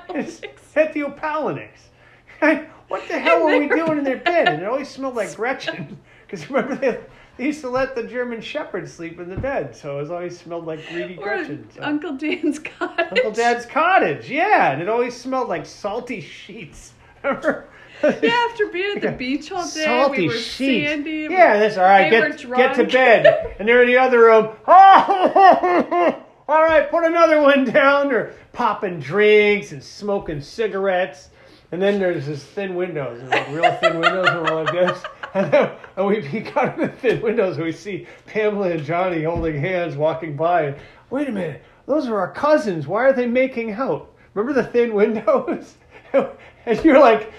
It's 0.08 0.40
Neopalanic's. 0.40 0.40
at 0.74 0.94
the 0.94 1.00
Opalinics. 1.00 2.70
what 2.88 3.06
the 3.08 3.18
hell 3.18 3.44
were 3.44 3.58
we 3.58 3.68
doing 3.68 3.98
in 3.98 4.04
their 4.04 4.16
bed? 4.16 4.48
And 4.48 4.62
it 4.62 4.66
always 4.66 4.88
smelled 4.88 5.16
like 5.16 5.36
Gretchen. 5.36 5.98
Because 6.26 6.48
remember, 6.48 6.76
they, 6.76 6.98
they 7.36 7.44
used 7.46 7.60
to 7.60 7.68
let 7.68 7.94
the 7.94 8.02
German 8.02 8.40
Shepherd 8.40 8.88
sleep 8.88 9.20
in 9.20 9.28
the 9.28 9.36
bed. 9.36 9.76
So 9.76 9.98
it 9.98 10.10
always 10.10 10.38
smelled 10.38 10.66
like 10.66 10.86
greedy 10.88 11.16
Or 11.18 11.22
Gretchen. 11.22 11.68
So. 11.74 11.82
Uncle 11.82 12.16
Dan's 12.16 12.58
cottage. 12.58 13.06
Uncle 13.12 13.32
Dad's 13.32 13.66
cottage. 13.66 14.30
Yeah. 14.30 14.72
And 14.72 14.80
it 14.82 14.88
always 14.88 15.14
smelled 15.14 15.48
like 15.48 15.66
salty 15.66 16.20
sheets. 16.20 16.92
Remember? 17.22 17.68
Yeah, 18.02 18.46
after 18.50 18.66
being 18.66 18.96
at 18.96 19.02
the 19.02 19.12
beach 19.12 19.50
all 19.50 19.64
day, 19.64 19.84
Salty 19.84 20.22
we 20.22 20.28
were 20.28 20.34
sheets. 20.34 20.90
sandy. 20.90 21.28
Yeah, 21.30 21.58
that's 21.58 21.78
all 21.78 21.84
right. 21.84 22.10
Get, 22.10 22.38
get 22.54 22.74
to 22.76 22.84
bed. 22.84 23.54
And 23.58 23.66
they're 23.66 23.82
in 23.82 23.88
the 23.88 23.96
other 23.96 24.20
room. 24.20 24.50
all 24.66 26.62
right, 26.62 26.90
put 26.90 27.04
another 27.04 27.40
one 27.40 27.64
down. 27.64 28.08
They're 28.08 28.34
popping 28.52 29.00
drinks 29.00 29.72
and 29.72 29.82
smoking 29.82 30.42
cigarettes. 30.42 31.30
And 31.72 31.80
then 31.82 31.98
there's 31.98 32.26
this 32.26 32.44
thin 32.44 32.74
windows, 32.74 33.22
like 33.30 33.48
real 33.48 33.72
thin 33.76 33.98
windows, 33.98 34.28
and 34.28 34.42
we're 34.42 34.62
like 34.64 34.72
this. 34.72 35.02
And, 35.96 36.06
we 36.06 36.20
peek 36.20 36.54
out 36.56 36.78
of 36.78 36.80
the 36.80 36.88
thin 36.88 37.22
windows, 37.22 37.56
and 37.56 37.64
we 37.64 37.72
see 37.72 38.06
Pamela 38.26 38.70
and 38.70 38.84
Johnny 38.84 39.22
holding 39.22 39.58
hands, 39.58 39.96
walking 39.96 40.36
by. 40.36 40.64
And 40.64 40.76
wait 41.08 41.28
a 41.28 41.32
minute, 41.32 41.62
those 41.86 42.06
are 42.06 42.18
our 42.18 42.32
cousins. 42.32 42.86
Why 42.86 43.04
are 43.04 43.12
they 43.12 43.26
making 43.26 43.72
out? 43.72 44.12
Remember 44.34 44.60
the 44.60 44.68
thin 44.68 44.92
windows? 44.92 45.74
and 46.12 46.84
you're 46.84 47.00
like, 47.00 47.32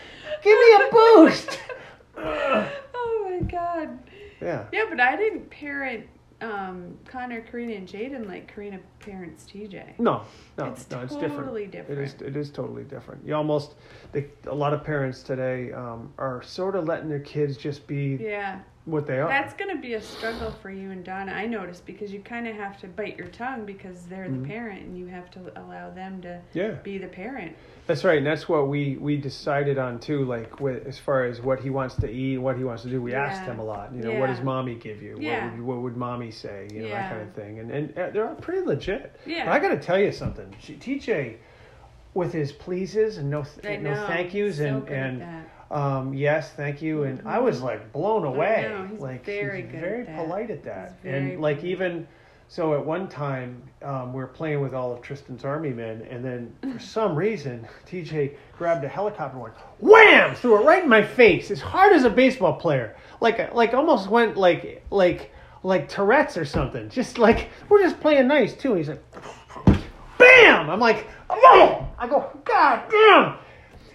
give 0.44 0.60
me 0.60 0.74
a 0.74 0.90
boost. 0.92 1.60
oh 2.18 3.30
my 3.30 3.40
god. 3.42 4.00
yeah. 4.42 4.66
Yeah, 4.72 4.86
but 4.90 5.00
I 5.00 5.16
didn't 5.16 5.50
parent 5.50 6.08
um, 6.42 6.98
Connor, 7.06 7.42
Karina, 7.42 7.74
and 7.74 7.88
Jaden 7.88 8.28
like 8.28 8.54
Karina 8.54 8.80
parents 9.00 9.46
TJ. 9.52 9.98
No, 10.00 10.22
no, 10.58 10.66
It's 10.66 10.90
no, 10.90 11.02
it's 11.02 11.14
different. 11.16 11.38
totally 11.46 11.64
It 11.64 11.76
is, 11.76 12.14
different. 12.14 12.22
it 12.22 12.36
is 12.40 12.50
totally 12.52 12.84
different. 12.84 13.26
You 13.26 13.36
almost, 13.36 13.74
they, 14.12 14.28
a 14.46 14.54
lot 14.54 14.74
of 14.74 14.84
parents 14.84 15.24
today 15.24 15.72
um, 15.72 16.14
are 16.18 16.42
sort 16.44 16.76
of 16.76 16.86
letting 16.86 17.10
their 17.10 17.20
kids 17.22 17.58
just 17.58 17.88
be 17.88 18.18
Yeah. 18.22 18.60
What 18.88 19.06
they 19.06 19.20
are. 19.20 19.28
That's 19.28 19.54
going 19.54 19.76
to 19.76 19.82
be 19.82 19.96
a 19.96 20.02
struggle 20.02 20.50
for 20.62 20.72
you 20.72 20.92
and 20.92 21.04
Donna, 21.04 21.34
I 21.34 21.46
noticed, 21.46 21.86
because 21.86 22.14
you 22.14 22.22
kind 22.22 22.48
of 22.48 22.56
have 22.56 22.80
to 22.80 22.88
bite 22.88 23.18
your 23.18 23.28
tongue 23.28 23.66
because 23.66 24.04
they're 24.06 24.26
Mhm. 24.26 24.42
the 24.44 24.48
parent 24.48 24.82
and 24.84 24.98
you 24.98 25.08
have 25.08 25.30
to 25.32 25.40
allow 25.58 25.90
them 25.90 26.22
to 26.22 26.40
yeah, 26.54 26.72
be 26.84 26.98
the 26.98 27.08
parent. 27.08 27.54
that's 27.86 28.04
right, 28.06 28.18
and 28.18 28.26
that's 28.26 28.48
what 28.48 28.70
we 28.70 28.96
we 28.98 29.18
decided 29.18 29.78
on 29.78 30.00
too. 30.00 30.24
Like 30.24 30.60
with, 30.62 30.88
as 30.88 30.98
far 30.98 31.26
as 31.26 31.42
what 31.42 31.60
he 31.60 31.70
wants 31.70 31.96
to 31.98 32.10
eat, 32.10 32.38
what 32.38 32.58
he 32.58 32.64
wants 32.64 32.84
to 32.84 32.90
do, 32.90 33.02
we 33.02 33.14
asked 33.14 33.44
him 33.44 33.60
a 33.60 33.64
lot. 33.64 33.94
You 33.94 34.04
know, 34.04 34.20
what 34.20 34.28
does 34.28 34.42
mommy 34.42 34.76
give 34.76 35.02
you? 35.04 35.18
Yeah. 35.20 35.46
What 35.46 35.52
would 35.58 35.62
what 35.66 35.78
would 35.82 35.98
mommy 35.98 36.32
say? 36.32 36.68
You 36.74 36.84
know, 36.84 36.90
that 36.90 37.12
kind 37.12 37.22
of 37.24 37.34
thing. 37.34 37.60
And 37.60 37.72
and 37.72 37.98
uh, 37.98 38.10
they're 38.12 38.28
all 38.28 38.36
pretty 38.36 38.66
legit. 38.66 39.20
Yeah. 39.26 39.46
But 39.46 39.52
I 39.52 39.60
got 39.60 39.70
to 39.70 39.80
tell 39.80 40.00
you 40.00 40.12
something. 40.14 40.56
She, 40.60 40.76
TJ, 40.76 41.36
with 42.14 42.32
his 42.32 42.52
pleases 42.54 43.18
and 43.18 43.30
no 43.30 43.44
I 43.66 43.76
no 43.78 44.08
thank 44.08 44.34
yous 44.34 44.58
so 44.58 44.66
and 44.66 44.90
and. 44.90 45.46
Um, 45.72 46.14
yes, 46.14 46.52
thank 46.52 46.82
you. 46.82 47.04
And 47.04 47.22
I 47.28 47.40
was 47.40 47.62
like 47.62 47.92
blown 47.92 48.24
away. 48.24 48.88
like 49.00 49.26
very 49.26 49.64
very 49.64 50.08
at 50.08 50.16
polite 50.16 50.52
at 50.52 50.64
that. 50.64 51.00
And 51.04 51.42
like 51.42 51.64
even 51.64 52.08
so, 52.50 52.74
at 52.76 52.86
one 52.86 53.10
time 53.10 53.62
um, 53.82 54.14
we 54.14 54.24
are 54.24 54.28
playing 54.28 54.62
with 54.62 54.74
all 54.74 54.94
of 54.94 55.02
Tristan's 55.02 55.44
army 55.44 55.72
men, 55.72 56.08
and 56.10 56.24
then 56.24 56.56
for 56.74 56.80
some 56.84 57.16
reason 57.16 57.68
TJ 57.86 58.36
grabbed 58.58 58.86
a 58.86 58.88
helicopter 58.88 59.36
and 59.36 59.44
went 59.44 59.56
wham, 59.80 60.34
threw 60.34 60.62
it 60.62 60.66
right 60.66 60.84
in 60.84 60.90
my 60.90 61.04
face 61.04 61.52
as 61.52 61.60
hard 61.60 61.92
as 61.92 62.06
a 62.06 62.10
baseball 62.10 62.54
player, 62.54 62.96
like 63.20 63.54
like 63.54 63.74
almost 63.74 64.10
went 64.10 64.38
like 64.38 64.84
like 64.92 65.32
like 65.64 65.90
Tourette's 65.90 66.38
or 66.38 66.46
something. 66.46 66.90
Just 66.90 67.18
like 67.18 67.50
we're 67.68 67.82
just 67.82 68.00
playing 68.00 68.28
nice 68.30 68.54
too. 68.54 68.76
He's 68.76 68.88
like, 68.88 69.04
bam! 70.18 70.70
I'm 70.70 70.80
like, 70.80 71.06
oh! 71.30 71.86
I 72.00 72.08
go, 72.08 72.30
God 72.46 72.90
damn! 72.90 73.38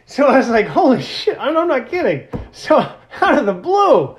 So 0.06 0.26
I 0.26 0.38
was 0.38 0.49
like, 0.49 0.66
holy 0.66 1.00
shit, 1.02 1.37
I'm, 1.38 1.56
I'm 1.56 1.68
not 1.68 1.88
kidding. 1.88 2.26
So 2.52 2.78
out 3.21 3.38
of 3.38 3.47
the 3.47 3.54
blue. 3.54 4.16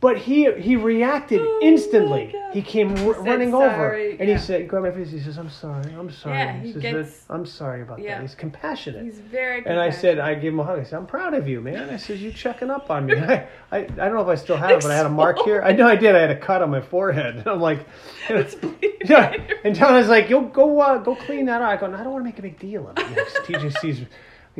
But 0.00 0.16
he 0.16 0.50
he 0.54 0.76
reacted 0.76 1.42
Oh 1.44 1.60
instantly. 1.62 2.34
He 2.54 2.62
came 2.62 2.92
r- 3.06 3.12
said 3.16 3.26
running 3.26 3.50
sorry, 3.50 3.66
over 3.74 3.94
and 4.18 4.28
yeah. 4.30 4.38
he 4.38 4.40
said, 4.42 4.66
"Grab 4.66 4.84
my 4.84 4.90
face." 4.92 5.10
He 5.10 5.20
says, 5.20 5.36
"I'm 5.36 5.50
sorry. 5.50 5.92
I'm 5.92 6.10
sorry." 6.10 6.38
Yeah, 6.38 6.58
he 6.58 6.72
says, 6.72 6.80
gets- 6.82 7.24
"I'm 7.28 7.44
sorry 7.44 7.82
about 7.82 7.98
Yeah. 7.98 8.14
that." 8.14 8.22
He's 8.22 8.34
compassionate. 8.34 9.04
He's 9.04 9.18
very 9.20 9.62
and 9.66 9.78
I 9.78 9.90
said. 9.90 10.18
I 10.18 10.32
gave 10.36 10.54
him 10.54 10.60
a 10.60 10.64
hug. 10.64 10.78
I 10.78 10.84
said, 10.84 10.94
"I'm 11.00 11.04
proud 11.06 11.34
of 11.34 11.46
you, 11.46 11.60
man." 11.60 11.90
I 11.90 11.98
said, 11.98 12.16
"You 12.18 12.32
checking 12.32 12.70
up 12.70 12.90
on 12.90 13.04
me." 13.04 13.16
I, 13.18 13.46
I 13.70 13.76
I 13.76 13.80
don't 13.82 14.14
know 14.14 14.22
if 14.22 14.28
I 14.28 14.36
still 14.36 14.56
have 14.56 14.70
it, 14.70 14.80
but 14.80 14.90
I 14.90 14.96
had 14.96 15.04
a 15.04 15.10
mark 15.10 15.38
here. 15.40 15.60
I 15.60 15.72
know 15.72 15.86
I 15.86 15.96
did. 15.96 16.16
I 16.16 16.20
had 16.20 16.30
a 16.30 16.38
cut 16.40 16.62
on 16.62 16.70
my 16.70 16.80
forehead. 16.80 17.36
And 17.36 17.46
I'm 17.46 17.60
like, 17.60 17.86
It's 18.30 18.54
bleeding. 18.54 18.92
yeah. 19.04 19.36
And 19.64 19.78
Donna's 19.78 20.08
like, 20.08 20.30
"Yo, 20.30 20.40
go 20.40 20.80
uh, 20.80 20.96
go 20.96 21.14
clean 21.14 21.44
that 21.44 21.60
out." 21.60 21.72
I 21.72 21.76
go, 21.76 21.88
no, 21.88 21.98
"I 21.98 22.04
don't 22.04 22.12
want 22.14 22.22
to 22.24 22.28
make 22.30 22.38
a 22.38 22.42
big 22.42 22.58
deal 22.58 22.88
of 22.88 22.96
it." 22.98 23.06
You 23.06 23.16
know, 23.16 23.24
'cause 23.24 23.34
TJ 23.46 23.80
sees, 23.80 24.00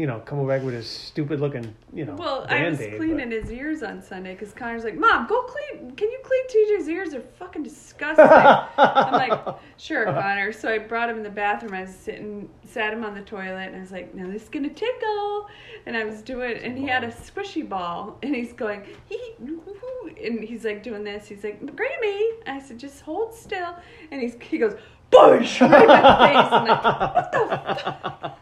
you 0.00 0.06
know, 0.06 0.18
coming 0.20 0.48
back 0.48 0.62
with 0.62 0.72
his 0.72 0.88
stupid 0.88 1.40
looking, 1.40 1.74
you 1.92 2.06
know, 2.06 2.14
Well, 2.14 2.46
I 2.48 2.66
was 2.70 2.78
cleaning 2.78 3.28
but- 3.28 3.32
his 3.42 3.52
ears 3.52 3.82
on 3.82 4.00
Sunday 4.00 4.32
because 4.32 4.54
Connor's 4.54 4.82
like, 4.82 4.96
"Mom, 4.96 5.26
go 5.26 5.42
clean. 5.42 5.90
Can 5.92 6.10
you 6.10 6.18
clean 6.24 6.46
TJ's 6.78 6.88
ears? 6.88 7.10
They're 7.10 7.20
fucking 7.38 7.62
disgusting." 7.62 8.24
I'm 8.78 9.12
like, 9.12 9.56
"Sure, 9.76 10.06
Connor." 10.06 10.52
So 10.52 10.70
I 10.72 10.78
brought 10.78 11.10
him 11.10 11.18
in 11.18 11.22
the 11.22 11.28
bathroom. 11.28 11.74
I 11.74 11.82
was 11.82 11.94
sitting, 11.94 12.48
sat 12.64 12.94
him 12.94 13.04
on 13.04 13.14
the 13.14 13.20
toilet, 13.20 13.66
and 13.68 13.76
I 13.76 13.80
was 13.80 13.92
like, 13.92 14.14
"Now 14.14 14.26
this 14.30 14.44
is 14.44 14.48
gonna 14.48 14.70
tickle." 14.70 15.48
And 15.84 15.94
I 15.96 16.04
was 16.04 16.22
doing, 16.22 16.56
and 16.58 16.78
he 16.78 16.86
had 16.86 17.04
a 17.04 17.08
squishy 17.08 17.68
ball, 17.68 18.18
and 18.22 18.34
he's 18.34 18.52
going, 18.54 18.84
hee, 19.08 19.34
hoo, 19.38 19.60
hoo, 19.66 19.74
hoo," 19.80 20.10
and 20.24 20.42
he's 20.42 20.64
like 20.64 20.82
doing 20.82 21.04
this. 21.04 21.28
He's 21.28 21.44
like, 21.44 21.60
"Grammy," 21.60 22.30
I 22.46 22.58
said, 22.64 22.78
"Just 22.78 23.02
hold 23.02 23.34
still," 23.34 23.76
and 24.10 24.22
he's 24.22 24.36
he 24.40 24.56
goes, 24.58 24.76
"Bush!" 25.10 25.60
right 25.60 25.82
in 25.82 25.88
my 25.88 26.28
face. 26.28 26.52
I'm 26.52 26.66
like, 26.68 26.84
"What 26.84 27.32
the 27.32 27.76
fuck?" 27.82 28.36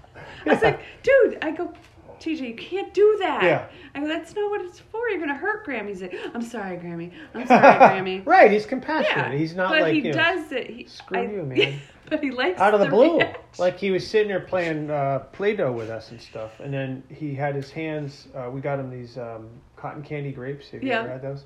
I 0.46 0.50
was 0.54 0.62
like, 0.62 0.80
dude, 1.02 1.38
I 1.42 1.50
go, 1.52 1.72
TJ, 2.20 2.40
you 2.48 2.54
can't 2.54 2.92
do 2.94 3.16
that. 3.20 3.42
Yeah. 3.42 3.66
I 3.94 4.00
go, 4.00 4.08
that's 4.08 4.34
not 4.34 4.50
what 4.50 4.60
it's 4.62 4.80
for. 4.80 5.08
You're 5.08 5.20
gonna 5.20 5.34
hurt 5.34 5.64
Grammy. 5.66 5.88
He's 5.88 6.02
like, 6.02 6.14
I'm 6.34 6.42
sorry, 6.42 6.76
Grammy. 6.76 7.12
I'm 7.34 7.46
sorry, 7.46 7.62
Grammy. 7.78 8.26
right, 8.26 8.50
he's 8.50 8.66
compassionate. 8.66 9.32
Yeah, 9.32 9.38
He's 9.38 9.54
not 9.54 9.70
but 9.70 9.82
like 9.82 9.92
he 9.94 10.00
you 10.00 10.12
know, 10.12 10.12
does 10.12 10.52
it. 10.52 10.68
He, 10.70 10.84
screw 10.86 11.18
I- 11.18 11.22
you, 11.30 11.42
man. 11.44 11.78
but 12.10 12.22
he 12.22 12.30
likes 12.30 12.58
out 12.60 12.74
of 12.74 12.80
the 12.80 12.86
blue. 12.88 13.18
reaction. 13.18 13.42
Like 13.58 13.78
he 13.78 13.90
was 13.90 14.06
sitting 14.06 14.28
there 14.28 14.40
playing 14.40 14.90
uh, 14.90 15.20
Play-Doh 15.32 15.72
with 15.72 15.90
us 15.90 16.10
and 16.10 16.20
stuff, 16.20 16.58
and 16.60 16.72
then 16.72 17.02
he 17.08 17.34
had 17.34 17.54
his 17.54 17.70
hands. 17.70 18.28
Uh, 18.34 18.50
we 18.50 18.60
got 18.60 18.78
him 18.80 18.90
these 18.90 19.16
um, 19.18 19.48
cotton 19.76 20.02
candy 20.02 20.32
grapes. 20.32 20.68
Have 20.70 20.82
you 20.82 20.88
Yeah. 20.90 21.00
ever 21.00 21.08
had 21.10 21.22
those? 21.22 21.44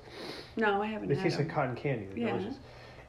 No, 0.57 0.81
I 0.81 0.87
haven't 0.87 1.07
They 1.09 1.15
taste 1.15 1.37
like 1.37 1.49
cotton 1.49 1.75
candy. 1.75 2.05
They're 2.07 2.17
Yeah. 2.17 2.31
delicious. 2.37 2.57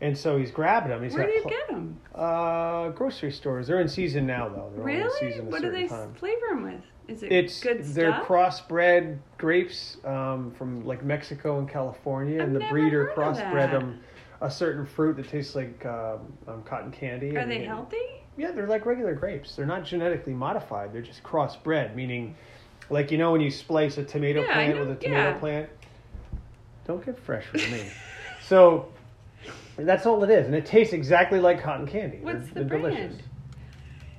And 0.01 0.17
so 0.17 0.37
he's 0.37 0.51
grabbing 0.51 0.91
them. 0.91 1.03
He's 1.03 1.15
Where 1.15 1.27
do 1.27 1.33
you 1.33 1.43
pl- 1.43 1.51
get 1.51 1.69
them? 1.69 2.01
uh, 2.15 2.89
grocery 2.91 3.31
stores. 3.33 3.67
They're 3.67 3.81
in 3.81 3.89
season 3.89 4.27
now, 4.27 4.49
though. 4.49 4.71
They're 4.75 4.85
Really? 4.85 5.19
season 5.33 5.51
What 5.51 5.63
do 5.63 5.71
they 5.71 5.87
time. 5.87 6.13
flavor 6.15 6.47
them 6.51 6.63
with? 6.65 6.83
Is 7.07 7.23
it 7.23 7.31
It's 7.33 7.61
good 7.63 7.85
they're 7.85 8.13
crossbred 8.13 9.19
grapes 9.39 9.99
um, 10.05 10.51
from 10.53 10.85
like 10.87 11.05
Mexico 11.05 11.59
and 11.59 11.69
California, 11.69 12.41
I've 12.41 12.49
and 12.49 12.57
the 12.57 12.67
breeder 12.71 13.13
crossbred 13.15 13.71
them 13.73 14.01
a 14.41 14.51
certain 14.51 14.85
fruit 14.87 15.17
that 15.17 15.29
tastes 15.29 15.55
like 15.55 15.85
um, 15.87 16.33
um, 16.49 16.63
cotton 16.65 16.91
candy. 16.91 17.37
Are 17.37 17.41
and- 17.41 17.51
they 17.51 17.57
and- 17.59 17.67
healthy? 17.67 17.97
Yeah, 18.37 18.51
they're 18.51 18.67
like 18.67 18.85
regular 18.85 19.15
grapes. 19.15 19.55
They're 19.55 19.65
not 19.67 19.85
genetically 19.85 20.33
modified. 20.35 20.93
They're 20.93 21.03
just 21.03 21.23
crossbred, 21.23 21.95
meaning, 21.95 22.35
like 22.91 23.13
you 23.13 23.19
know 23.19 23.31
when 23.31 23.41
you 23.41 23.51
splice 23.51 23.97
a 23.99 24.05
tomato 24.05 24.41
Yeah, 24.43 24.53
plant 24.55 24.75
know, 24.75 24.81
with 24.81 24.91
a 24.91 24.97
tomato 24.97 25.31
yeah. 25.31 25.39
plant. 25.39 25.69
Don't 26.87 27.05
get 27.05 27.19
fresh 27.19 27.45
with 27.53 27.71
me. 27.71 27.85
so 28.43 28.89
that's 29.77 30.07
all 30.07 30.23
it 30.25 30.31
is, 30.31 30.47
and 30.47 30.55
it 30.55 30.67
tastes 30.67 30.93
exactly 30.93 31.41
like 31.41 31.61
cotton 31.63 31.87
candy. 31.87 32.19
What's 32.23 32.49
they're, 32.51 32.63
the 32.65 32.69
they're 32.71 32.79
brand? 32.81 32.97
delicious. 32.97 33.23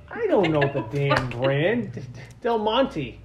I 0.09 0.27
don't 0.27 0.51
know 0.51 0.62
the 0.62 0.85
damn 0.91 1.29
brand. 1.41 2.05
Del 2.41 2.57
Monte. 2.59 3.19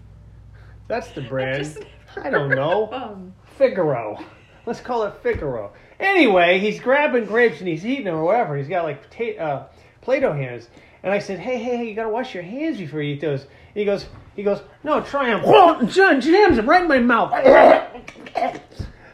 That's 0.88 1.08
the 1.12 1.22
brand. 1.22 1.86
I 2.16 2.30
don't 2.30 2.48
know. 2.54 2.90
Um, 2.92 3.34
Figaro. 3.56 4.18
Let's 4.66 4.80
call 4.80 5.04
it 5.04 5.14
Figaro. 5.22 5.72
Anyway, 5.98 6.58
he's 6.58 6.80
grabbing 6.80 7.26
grapes 7.26 7.60
and 7.60 7.68
he's 7.68 7.84
eating 7.86 8.04
them 8.06 8.16
or 8.16 8.24
whatever. 8.24 8.56
He's 8.56 8.68
got 8.68 8.84
like 8.84 9.08
ta- 9.10 9.42
uh, 9.42 9.66
Play-Doh 10.00 10.32
hands. 10.32 10.68
And 11.02 11.12
I 11.12 11.18
said, 11.18 11.38
hey, 11.38 11.58
hey, 11.58 11.76
hey, 11.78 11.88
you 11.88 11.94
gotta 11.94 12.08
wash 12.10 12.34
your 12.34 12.42
hands 12.42 12.76
before 12.78 13.00
you 13.02 13.14
eat 13.14 13.20
those. 13.20 13.46
He 13.74 13.84
goes, 13.84 14.06
he 14.36 14.42
goes, 14.42 14.62
no, 14.84 15.00
try 15.00 15.30
them. 15.30 15.88
John 15.88 16.20
jams 16.20 16.56
them 16.56 16.68
right 16.68 16.82
in 16.82 16.88
my 16.88 16.98
mouth. 16.98 17.32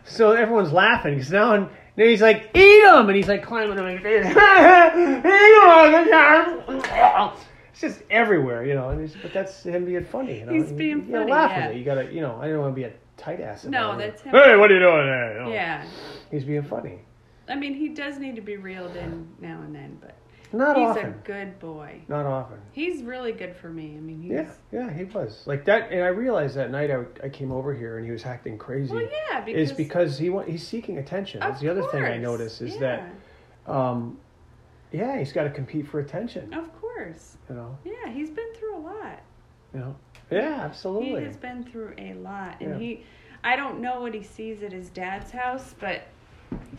so 0.04 0.32
everyone's 0.32 0.72
laughing 0.72 1.14
because 1.14 1.30
now, 1.30 1.54
and 1.54 1.68
then 1.96 2.08
he's 2.08 2.20
like, 2.22 2.50
eat 2.54 2.82
them, 2.82 3.08
and 3.08 3.16
he's 3.16 3.28
like 3.28 3.42
climbing 3.42 3.78
on 3.78 3.84
my 3.84 3.98
face. 3.98 4.26
Eat 4.26 6.12
'em. 6.12 7.30
It's 7.72 7.80
just 7.80 8.02
everywhere, 8.10 8.64
you 8.64 8.74
know. 8.74 8.88
And 8.90 9.14
but 9.22 9.32
that's 9.32 9.62
him 9.64 9.84
being 9.84 10.04
funny. 10.04 10.38
You 10.40 10.46
know? 10.46 10.52
He's 10.52 10.70
You- 10.70 10.76
being 10.76 11.06
you 11.06 11.12
funny, 11.12 11.30
laugh 11.30 11.50
yeah. 11.50 11.64
at 11.64 11.70
it. 11.72 11.76
You 11.76 11.84
gotta, 11.84 12.10
you 12.12 12.20
know. 12.22 12.38
I 12.40 12.48
don't 12.48 12.60
want 12.60 12.72
to 12.74 12.80
be 12.80 12.84
a 12.84 12.92
tight 13.18 13.40
ass. 13.40 13.64
No, 13.64 13.90
about 13.90 14.00
it. 14.00 14.10
that's 14.12 14.22
him. 14.22 14.32
Hey, 14.32 14.56
what 14.56 14.70
are 14.70 14.74
you 14.74 14.80
doing 14.80 15.06
there? 15.06 15.32
You 15.38 15.44
know? 15.44 15.50
yeah. 15.52 15.84
He's 16.30 16.44
being 16.44 16.62
funny. 16.62 17.00
I 17.48 17.54
mean, 17.54 17.74
he 17.74 17.88
does 17.90 18.18
need 18.18 18.34
to 18.36 18.40
be 18.42 18.56
reeled 18.56 18.96
in 18.96 19.28
now 19.40 19.60
and 19.62 19.74
then, 19.74 19.98
but 20.00 20.14
Not 20.52 20.76
he's 20.76 20.86
often. 20.88 21.06
a 21.06 21.10
good 21.24 21.58
boy. 21.58 22.00
Not 22.08 22.24
often. 22.26 22.58
He's 22.72 23.02
really 23.02 23.32
good 23.32 23.56
for 23.56 23.68
me. 23.68 23.94
I 23.96 24.00
mean, 24.00 24.22
he's. 24.22 24.32
Yeah, 24.32 24.50
yeah, 24.72 24.92
he 24.92 25.04
was 25.04 25.42
like 25.46 25.64
that. 25.64 25.90
And 25.90 26.02
I 26.04 26.08
realized 26.08 26.54
that 26.56 26.70
night 26.70 26.90
I, 26.90 27.04
I 27.22 27.28
came 27.28 27.50
over 27.52 27.74
here 27.74 27.96
and 27.98 28.06
he 28.06 28.12
was 28.12 28.24
acting 28.24 28.56
crazy. 28.58 28.92
Well, 28.92 29.02
yeah, 29.30 29.40
because. 29.40 29.70
is 29.70 29.76
because 29.76 30.18
he 30.18 30.30
wa- 30.30 30.42
he's 30.44 30.66
seeking 30.66 30.98
attention. 30.98 31.40
That's 31.40 31.60
the 31.60 31.68
other 31.68 31.82
thing 31.90 32.04
I 32.04 32.10
course, 32.12 32.22
notice 32.22 32.60
is 32.60 32.74
yeah, 32.74 33.08
that, 33.66 33.72
um, 33.72 34.18
yeah, 34.92 35.18
he's 35.18 35.32
got 35.32 35.44
to 35.44 35.50
compete 35.50 35.88
for 35.88 36.00
attention. 36.00 36.54
Of 36.54 36.72
course. 36.80 37.36
You 37.48 37.56
know, 37.56 37.78
Yeah, 37.84 38.10
he's 38.12 38.30
been 38.30 38.52
through 38.54 38.76
a 38.76 38.80
lot. 38.80 39.20
you 39.74 39.80
know. 39.80 39.96
Yeah, 40.30 40.60
absolutely. 40.62 41.20
He 41.20 41.26
has 41.26 41.36
been 41.36 41.62
through 41.64 41.94
a 41.98 42.14
lot, 42.14 42.60
and 42.60 42.70
Yeah. 42.70 42.78
he. 42.78 43.04
I 43.44 43.54
don't 43.54 43.80
know 43.80 44.00
what 44.00 44.12
he 44.14 44.22
sees 44.22 44.62
at 44.64 44.72
his 44.72 44.88
dad's 44.90 45.30
house, 45.30 45.74
but 45.78 46.02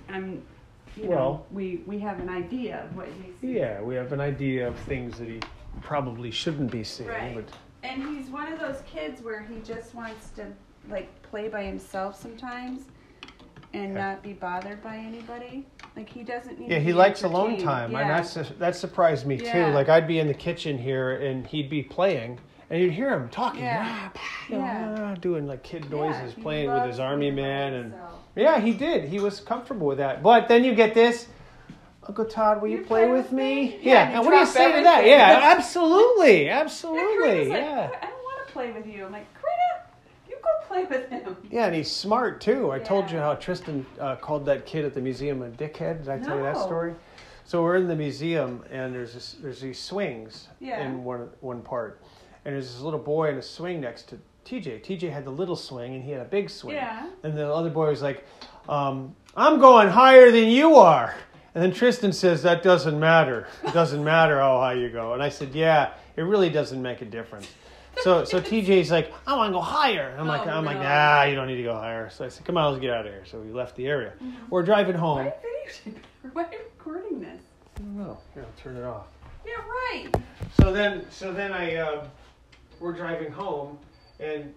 I'm. 0.10 0.42
You 0.98 1.04
know, 1.04 1.10
Well- 1.10 1.46
we 1.52 1.84
we 1.86 2.00
have 2.00 2.20
an 2.20 2.30
idea 2.30 2.84
of 2.86 2.96
what 2.96 3.08
he 3.08 3.32
sees. 3.42 3.56
Yeah, 3.58 3.82
we 3.82 3.96
have 3.96 4.12
an 4.14 4.20
idea 4.22 4.68
of 4.68 4.76
things 4.80 5.18
that 5.20 5.28
he 5.28 5.40
probably 5.82 6.32
shouldn't 6.32 6.72
be 6.72 6.84
seeing. 6.84 7.10
Right. 7.10 7.36
But 7.36 7.46
And 7.84 8.02
he's 8.04 8.30
one 8.30 8.52
of 8.52 8.60
those 8.60 8.82
kids 8.92 9.22
where 9.22 9.42
he 9.44 9.60
just 9.64 9.94
wants 9.94 10.30
to 10.32 10.48
like 10.90 11.22
play 11.22 11.48
by 11.50 11.64
himself 11.64 12.16
sometimes 12.20 12.86
and 13.74 13.92
Okay. 13.92 14.02
not 14.02 14.24
be 14.24 14.34
bothered 14.34 14.82
by 14.82 14.96
anybody. 14.98 15.66
Like 15.96 16.10
he 16.10 16.24
doesn't 16.24 16.60
need 16.60 16.72
yeah, 16.72 16.80
he 16.80 16.94
likes 16.94 17.24
alone 17.24 17.58
time. 17.58 17.92
Yeah. 17.92 18.00
And 18.02 18.10
that's 18.10 18.34
that 18.58 18.76
surprised 18.76 19.28
me 19.28 19.36
Yeah. 19.36 19.68
too. 19.68 19.74
Like 19.74 19.90
I'd 19.90 20.08
be 20.08 20.20
in 20.20 20.28
the 20.28 20.34
kitchen 20.34 20.78
here 20.78 21.18
and 21.18 21.46
he'd 21.46 21.70
be 21.70 21.84
playing. 21.84 22.40
And 22.70 22.82
you'd 22.82 22.92
hear 22.92 23.12
him 23.12 23.30
talking, 23.30 23.62
Yeah. 23.64 24.10
know, 24.50 24.58
Yeah. 24.58 25.16
doing 25.22 25.48
like 25.48 25.64
kid 25.64 25.90
noises, 25.90 26.34
playing 26.34 26.70
with 26.72 26.84
his 26.84 27.00
army 27.00 27.32
man, 27.32 27.74
and 27.74 27.92
himself. 27.94 28.17
Yeah, 28.38 28.60
he 28.60 28.74
did. 28.74 29.06
He 29.10 29.20
was 29.20 29.40
comfortable 29.40 29.88
with 29.88 29.98
that. 29.98 30.22
But 30.24 30.48
then 30.48 30.64
you 30.64 30.76
get 30.76 30.94
this. 30.94 31.28
Uncle 32.08 32.26
Todd, 32.26 32.62
will 32.62 32.70
you, 32.70 32.78
You 32.78 32.84
play, 32.86 33.10
with 33.10 33.32
me? 33.34 33.80
Yeah, 33.82 33.94
Yeah. 33.94 34.06
and 34.08 34.16
and 34.18 34.26
what 34.26 34.32
do 34.32 34.38
you 34.38 34.46
say 34.46 34.78
to 34.78 34.84
that? 34.84 35.06
Yeah, 35.06 35.42
absolutely. 35.58 36.48
Absolutely. 36.64 37.50
Like, 37.50 37.60
Yeah. 37.60 37.90
I 38.02 38.06
don't 38.06 38.24
want 38.24 38.48
to 38.48 38.54
play 38.54 38.72
with 38.72 38.86
you. 38.88 39.06
I'm 39.06 39.12
like, 39.12 39.26
Karina, 39.34 39.90
you 40.30 40.38
go 40.42 40.50
play 40.68 40.86
with 40.86 41.10
him. 41.10 41.36
Yeah, 41.52 41.66
and 41.66 41.76
he's 41.76 41.92
smart 41.92 42.40
too. 42.40 42.72
I 42.72 42.80
told 42.80 43.12
you 43.12 43.18
how 43.18 43.34
Tristan 43.36 43.86
uh, 44.00 44.16
called 44.16 44.46
that 44.46 44.66
kid 44.66 44.86
at 44.86 44.94
the 44.94 45.02
museum 45.02 45.42
a 45.42 45.50
dickhead. 45.50 46.00
Did 46.06 46.10
I 46.10 46.20
tell 46.20 46.38
you 46.38 46.44
that 46.44 46.56
No. 46.56 46.66
story? 46.66 46.96
So 47.44 47.62
we're 47.64 47.76
in 47.78 47.88
the 47.88 47.96
museum, 47.96 48.64
and 48.72 48.94
there's 48.96 49.14
this, 49.14 49.36
there's 49.42 49.60
these 49.62 49.80
swings 49.80 50.48
Yeah. 50.60 50.82
in 50.86 51.04
one 51.04 51.30
one 51.42 51.62
part, 51.62 52.02
and 52.46 52.54
there's 52.56 52.68
this 52.74 52.82
little 52.82 53.00
boy 53.00 53.30
in 53.30 53.38
a 53.38 53.42
swing 53.42 53.82
next 53.82 54.08
to 54.10 54.20
TJ. 54.48 54.82
TJ 54.84 55.12
had 55.12 55.26
the 55.26 55.32
little 55.32 55.56
swing, 55.56 55.96
and 55.96 56.04
he 56.04 56.12
had 56.12 56.22
a 56.22 56.26
big 56.26 56.50
swing. 56.50 56.76
Yeah. 56.76 57.10
And 57.24 57.38
the 57.38 57.52
other 57.52 57.70
boy 57.70 57.90
was 57.90 58.02
like, 58.02 58.26
um, 58.70 59.16
"I'm 59.36 59.60
going 59.60 59.90
higher 59.90 60.32
than 60.32 60.46
you 60.50 60.76
are." 60.76 61.16
And 61.54 61.64
then 61.64 61.74
Tristan 61.74 62.14
says, 62.14 62.44
"That 62.44 62.64
doesn't 62.64 63.00
matter. 63.00 63.48
It 63.64 63.74
doesn't 63.74 64.04
matter 64.04 64.40
how 64.40 64.60
high 64.60 64.74
you 64.74 64.90
go." 64.90 65.14
And 65.14 65.22
I 65.22 65.30
said, 65.30 65.54
"Yeah, 65.54 65.92
it 66.16 66.22
really 66.22 66.50
doesn't 66.50 66.82
make 66.82 67.02
a 67.02 67.06
difference." 67.06 67.48
So 68.02 68.24
so 68.24 68.40
TJ's 68.50 68.90
like, 68.92 69.12
"I 69.26 69.36
want 69.36 69.50
to 69.50 69.54
go 69.54 69.62
higher." 69.62 70.10
And 70.10 70.22
I'm 70.22 70.28
like, 70.28 70.48
Oh, 70.48 70.52
I'm 70.52 70.66
like, 70.66 70.78
"Nah, 70.78 71.24
you 71.24 71.36
don't 71.36 71.48
need 71.48 71.58
to 71.58 71.64
go 71.64 71.76
higher." 71.76 72.10
So 72.10 72.24
I 72.26 72.30
said, 72.30 72.46
"Come 72.46 72.58
on, 72.58 72.72
let's 72.72 72.82
get 72.82 72.94
out 72.94 73.06
of 73.06 73.12
here." 73.12 73.26
So 73.26 73.40
we 73.40 73.52
left 73.52 73.76
the 73.76 73.88
area. 73.88 74.14
We're 74.50 74.64
driving 74.64 74.96
Why 74.96 75.00
home. 75.00 75.20
are? 75.28 75.34
Why 76.34 76.44
are 76.44 76.52
you 76.52 76.60
recording 76.78 77.20
this? 77.20 77.42
I 77.76 77.80
don't 77.80 77.98
know. 77.98 78.18
Here, 78.34 78.44
I'll 78.44 78.64
turn 78.64 78.78
it 78.78 78.84
off. 78.84 79.08
Yeah, 79.46 79.54
right. 79.56 80.10
So 80.60 80.74
then, 80.74 81.06
so 81.10 81.32
then 81.32 81.54
I, 81.54 81.76
uh, 81.76 82.08
we're 82.80 82.94
driving 82.94 83.32
home, 83.32 83.78
and 84.20 84.54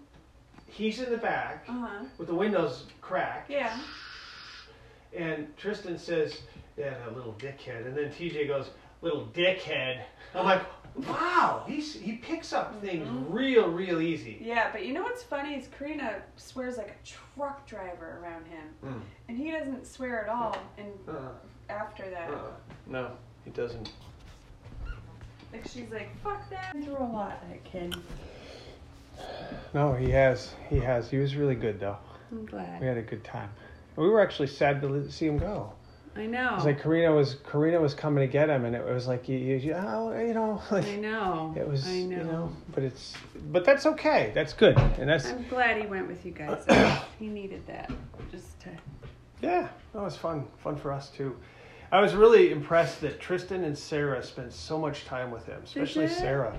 he's 0.67 0.99
in 1.01 1.09
the 1.11 1.17
back 1.17 1.65
Uh 1.67 1.71
huh. 1.73 2.05
with 2.17 2.27
the 2.27 2.35
windows 2.35 2.85
cracked, 3.01 3.49
Yeah. 3.49 3.77
and 5.15 5.55
Tristan 5.57 5.97
says, 5.97 6.41
"Yeah, 6.77 6.91
that 6.91 7.15
little 7.15 7.33
dickhead," 7.33 7.85
and 7.85 7.95
then 7.95 8.11
TJ 8.11 8.47
goes, 8.47 8.69
"Little 9.01 9.27
dickhead." 9.33 10.01
I'm 10.33 10.45
like, 10.45 10.61
"Wow, 10.95 11.65
he's 11.67 11.93
he 11.93 12.13
picks 12.17 12.53
up 12.53 12.79
things 12.81 13.07
real, 13.29 13.69
real 13.69 14.01
easy." 14.01 14.37
Yeah, 14.41 14.71
but 14.71 14.85
you 14.85 14.93
know 14.93 15.03
what's 15.03 15.23
funny 15.23 15.55
is 15.55 15.67
Karina 15.77 16.21
swears 16.37 16.77
like 16.77 16.89
a 16.89 17.05
truck 17.07 17.65
driver 17.67 18.19
around 18.21 18.45
him, 18.47 18.63
Mm. 18.83 19.01
and 19.27 19.37
he 19.37 19.51
doesn't 19.51 19.85
swear 19.85 20.23
at 20.23 20.29
all. 20.29 20.55
And 20.77 20.93
Uh, 21.07 21.29
after 21.69 22.09
that, 22.09 22.29
uh, 22.31 22.51
no, 22.87 23.11
he 23.43 23.51
doesn't. 23.51 23.91
like 25.51 25.67
she's 25.67 25.89
like, 25.91 26.15
"Fuck 26.23 26.49
that." 26.49 26.71
Through 26.71 26.97
a 26.97 27.03
lot, 27.11 27.41
that 27.49 27.63
kid. 27.65 27.93
No, 29.73 29.93
he 29.93 30.09
has. 30.11 30.53
He 30.69 30.79
has. 30.79 31.09
He 31.09 31.17
was 31.17 31.35
really 31.35 31.55
good 31.55 31.79
though. 31.79 31.97
I'm 32.31 32.45
glad. 32.45 32.79
We 32.81 32.87
had 32.87 32.97
a 32.97 33.01
good 33.01 33.23
time. 33.23 33.49
We 33.95 34.09
were 34.09 34.21
actually 34.21 34.47
sad 34.47 34.81
to 34.81 35.11
see 35.11 35.27
him 35.27 35.37
go. 35.37 35.73
I 36.15 36.25
know. 36.25 36.49
It 36.51 36.55
was 36.55 36.65
like 36.65 36.81
Karina 36.81 37.13
was 37.13 37.37
Karina 37.49 37.79
was 37.79 37.93
coming 37.93 38.27
to 38.27 38.31
get 38.31 38.49
him, 38.49 38.65
and 38.65 38.75
it 38.75 38.85
was 38.85 39.07
like 39.07 39.29
you, 39.29 39.37
you, 39.37 39.55
you, 39.57 39.73
oh, 39.73 40.17
you 40.19 40.33
know, 40.33 40.61
like 40.71 40.85
I 40.85 40.95
know. 40.97 41.53
it 41.55 41.65
was, 41.65 41.87
I 41.87 42.01
know. 42.01 42.17
you 42.17 42.23
know, 42.23 42.51
but 42.73 42.83
it's, 42.83 43.13
but 43.49 43.63
that's 43.63 43.85
okay. 43.85 44.31
That's 44.35 44.51
good, 44.51 44.77
and 44.77 45.09
that's 45.09 45.27
I'm 45.27 45.47
glad 45.47 45.81
he 45.81 45.87
went 45.87 46.07
with 46.07 46.25
you 46.25 46.31
guys. 46.31 46.65
he 47.19 47.27
needed 47.27 47.65
that, 47.67 47.91
just 48.29 48.59
to. 48.61 48.69
yeah, 49.41 49.69
that 49.93 50.01
was 50.01 50.17
fun, 50.17 50.45
fun 50.61 50.75
for 50.75 50.91
us 50.91 51.09
too. 51.09 51.37
I 51.93 52.01
was 52.01 52.13
really 52.13 52.51
impressed 52.51 53.01
that 53.01 53.19
Tristan 53.19 53.63
and 53.63 53.77
Sarah 53.77 54.23
spent 54.23 54.53
so 54.53 54.77
much 54.77 55.05
time 55.05 55.29
with 55.31 55.45
him, 55.45 55.61
especially? 55.63 56.07
Sarah, 56.07 56.57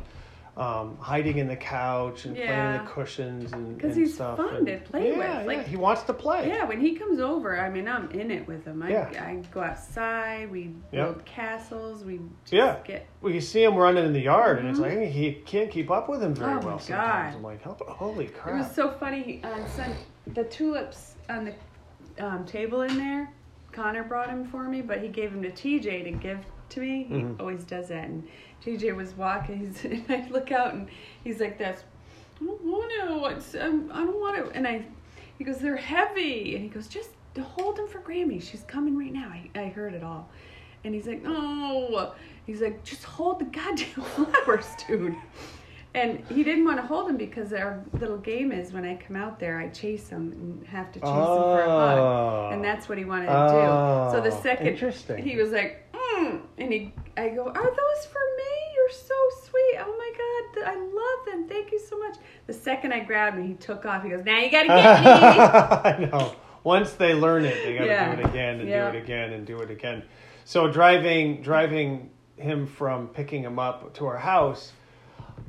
um, 0.55 0.99
hiding 0.99 1.39
in 1.39 1.49
the 1.49 1.57
couch 1.57 2.27
and 2.27 2.35
playing 2.37 2.51
Yeah. 2.51 2.79
in 2.81 2.85
the 2.85 2.91
cushions 2.91 3.53
and 3.55 3.81
'Cause 3.81 3.93
and 3.93 4.01
he's 4.01 4.15
stuff. 4.15 4.37
fun 4.37 4.57
and- 4.57 4.67
to 4.67 4.77
play 4.81 5.09
yeah, 5.13 5.17
with, 5.17 5.27
Yeah, 5.27 5.43
like- 5.45 5.67
he 5.67 5.77
wants 5.77 6.03
to 6.03 6.13
play. 6.13 6.47
Yeah, 6.49 6.65
when 6.65 6.79
he 6.79 6.95
comes 6.95 7.21
over, 7.21 7.59
I 7.59 7.71
mean, 7.71 7.89
I'm 7.89 8.11
in 8.11 8.31
it 8.31 8.47
with 8.47 8.67
him. 8.67 8.83
I, 8.83 8.91
Yeah. 8.91 9.09
I 9.19 9.43
go 9.51 9.63
outside. 9.63 10.51
We 10.51 10.75
Yeah. 10.91 11.05
build 11.05 11.25
castles. 11.25 12.05
We 12.05 12.19
just 12.43 12.53
Yeah. 12.53 12.77
get. 12.85 13.07
Well, 13.23 13.33
you 13.33 13.41
see 13.41 13.65
him 13.65 13.77
running 13.77 14.05
in 14.05 14.13
the 14.13 14.21
yard, 14.21 14.59
and 14.59 14.69
it's 14.69 14.79
like 14.79 14.99
he 14.99 15.33
can't 15.47 15.71
keep 15.71 15.91
up 15.91 16.09
with 16.11 16.23
him 16.23 16.35
very 16.35 16.51
Mm-hmm. 16.53 16.65
Oh, 16.67 16.69
well. 16.69 16.79
Sometimes 16.79 17.33
God. 17.33 17.37
I'm 17.39 17.43
like, 17.43 17.63
holy 17.89 18.27
crap. 18.27 18.55
It 18.55 18.59
was 18.59 18.71
so 18.73 18.91
funny 18.91 19.41
on 19.45 19.67
Sun. 19.69 19.93
The 20.35 20.45
tulips 20.45 21.15
on 21.31 21.47
the 21.47 21.55
um, 22.23 22.45
table 22.45 22.83
in 22.83 22.99
there. 22.99 23.31
Connor 23.73 24.05
brought 24.05 24.29
him 24.29 24.45
for 24.45 24.65
me, 24.65 24.83
but 24.83 24.99
he 24.99 25.09
gave 25.09 25.33
him 25.33 25.41
to 25.43 25.51
TJ 25.51 26.05
to 26.05 26.11
give 26.11 26.41
to 26.73 26.81
me. 26.81 27.05
He 27.09 27.15
Mhm. 27.17 27.41
always 27.41 27.65
does 27.65 27.89
that. 27.89 28.05
And 28.05 28.27
JJ 28.65 28.93
was 28.97 29.15
walking, 29.17 29.59
he's, 29.67 29.85
and 29.85 30.05
I 30.09 30.27
look 30.31 30.51
out, 30.53 30.75
and 30.75 30.89
he's 31.25 31.41
like 31.41 31.59
this. 31.59 31.83
I 32.41 32.45
don't 32.45 32.65
want 32.65 33.41
to. 33.53 33.65
Um, 33.67 33.91
I 33.93 33.99
don't 34.05 34.21
want 34.21 34.37
to. 34.37 34.51
And 34.57 34.67
I, 34.67 34.85
he 35.39 35.45
goes, 35.45 35.59
they're 35.59 35.77
heavy. 35.77 36.55
And 36.55 36.65
he 36.65 36.69
goes, 36.69 36.89
just 36.89 37.11
hold 37.41 37.77
them 37.77 37.87
for 37.89 38.01
Grammy. 38.01 38.43
She's 38.43 38.63
coming 38.65 38.99
right 38.99 39.13
now. 39.13 39.29
I, 39.33 39.49
I 39.59 39.69
heard 39.69 39.95
it 39.95 40.03
all. 40.03 40.29
And 40.85 40.95
he's 40.95 41.07
like, 41.07 41.23
no. 41.23 42.13
He's 42.47 42.61
like, 42.61 42.83
just 42.83 43.05
hold 43.05 43.39
the 43.39 43.45
goddamn 43.45 43.87
flowers, 44.03 44.67
dude. 44.89 45.15
And 45.95 46.25
he 46.31 46.43
didn't 46.43 46.65
want 46.65 46.79
to 46.79 46.87
hold 46.87 47.09
him 47.11 47.17
because 47.19 47.53
our 47.53 47.85
little 48.01 48.17
game 48.17 48.51
is 48.51 48.73
when 48.73 48.85
I 48.85 48.97
come 48.97 49.15
out 49.15 49.39
there, 49.39 49.61
I 49.61 49.69
chase 49.69 50.09
him 50.09 50.33
and 50.33 50.67
have 50.67 50.91
to 50.93 50.99
chase 51.01 51.09
him 51.09 51.15
for 51.15 51.61
a 51.61 51.67
Oh. 51.69 51.79
hug. 52.49 52.53
And 52.55 52.65
that's 52.65 52.89
what 52.89 52.97
he 52.99 53.05
wanted 53.05 53.27
to 53.27 53.33
do. 53.33 54.11
So 54.17 54.21
the 54.21 54.35
Oh, 54.37 54.43
second 54.43 55.19
he 55.23 55.37
was 55.37 55.51
like, 55.53 55.85
mm, 56.17 56.41
and 56.59 56.73
he, 56.73 56.93
I 57.17 57.29
go, 57.31 57.47
are 57.47 57.53
those 57.53 58.07
for 58.07 58.21
me? 58.37 58.53
You're 58.75 58.91
so 58.91 59.15
sweet. 59.49 59.77
Oh 59.81 59.95
my 59.99 60.63
God, 60.63 60.69
I 60.69 60.77
love 60.77 61.27
them. 61.27 61.49
Thank 61.49 61.73
you 61.73 61.81
so 61.81 61.99
much. 61.99 62.17
The 62.47 62.53
second 62.53 62.93
I 62.93 63.01
grabbed 63.01 63.37
him, 63.39 63.47
he 63.47 63.55
took 63.55 63.85
off. 63.87 64.03
He 64.03 64.11
goes, 64.11 64.25
now 64.25 64.39
you 64.39 64.51
got 64.51 64.63
to 64.63 64.69
get 64.69 66.05
me. 66.05 66.07
I 66.07 66.11
know. 66.11 66.35
Once 66.65 66.93
they 66.93 67.15
learn 67.15 67.45
it, 67.45 67.63
they 67.65 67.75
got 67.75 67.83
to 67.83 67.87
Yeah. 67.87 68.15
do 68.15 68.23
it 68.23 68.27
again 68.27 68.61
and 68.61 68.69
Yeah. 68.69 68.91
do 68.91 68.97
it 68.99 69.03
again 69.03 69.33
and 69.33 69.47
do 69.47 69.61
it 69.61 69.71
again. 69.71 70.03
So 70.45 70.71
driving 70.71 71.43
driving 71.43 72.11
him 72.37 72.67
from 72.67 73.09
picking 73.09 73.43
him 73.43 73.59
up 73.59 73.95
to 73.95 74.07
our 74.07 74.19
house, 74.19 74.73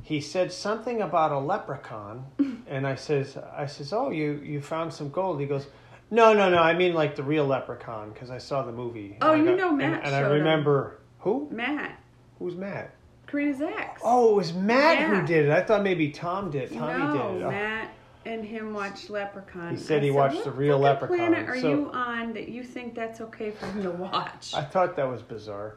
he 0.02 0.20
said 0.20 0.52
something 0.52 1.02
about 1.02 1.32
a 1.32 1.38
leprechaun, 1.38 2.26
and 2.68 2.86
I 2.86 2.94
says 2.94 3.36
I 3.56 3.66
says, 3.66 3.92
"Oh, 3.92 4.10
you 4.10 4.40
you 4.44 4.60
found 4.60 4.92
some 4.92 5.08
gold." 5.10 5.40
He 5.40 5.46
goes, 5.46 5.66
"No, 6.14 6.32
no, 6.32 6.48
no. 6.48 6.58
I 6.58 6.74
mean 6.74 6.94
like 6.94 7.16
the 7.16 7.22
real 7.22 7.44
leprechaun 7.46 8.10
because 8.12 8.30
I 8.30 8.38
saw 8.38 8.62
the 8.62 8.72
movie." 8.72 9.18
Oh, 9.20 9.32
And 9.32 9.44
you 9.44 9.56
know 9.56 9.72
Matt 9.72 10.04
And, 10.04 10.14
I 10.14 10.20
showed 10.20 10.32
him. 10.32 10.38
remember 10.38 10.98
who? 11.18 11.48
Matt, 11.50 11.98
Who's 12.38 12.54
Matt? 12.56 12.94
Karina's 13.26 13.60
ex. 13.62 14.00
Oh, 14.04 14.32
it 14.32 14.36
was 14.36 14.52
Matt 14.52 14.98
Yeah. 14.98 15.20
who 15.20 15.26
did 15.26 15.46
it. 15.46 15.50
I 15.50 15.62
thought 15.62 15.82
maybe 15.82 16.10
Tom 16.10 16.50
did. 16.50 16.72
Tommy 16.72 16.98
no, 16.98 17.12
did 17.32 17.40
it. 17.40 17.44
Oh. 17.44 17.50
Matt 17.50 17.88
and 18.26 18.44
him 18.44 18.72
watched 18.74 19.10
Leprechaun. 19.10 19.70
He 19.72 19.76
said 19.76 20.00
I 20.02 20.04
he 20.06 20.10
watched 20.10 20.44
the 20.44 20.50
real 20.50 20.78
Leprechaun, 20.78 21.16
planet 21.16 21.48
are 21.48 21.60
so- 21.60 21.68
you 21.68 21.90
on 21.92 22.32
that 22.34 22.48
you 22.48 22.62
think 22.62 22.94
that's 22.94 23.20
okay 23.20 23.50
for 23.50 23.66
him 23.66 23.82
to 23.82 23.90
watch? 23.90 24.52
I 24.54 24.62
thought 24.62 24.96
that 24.96 25.08
was 25.08 25.22
bizarre. 25.22 25.74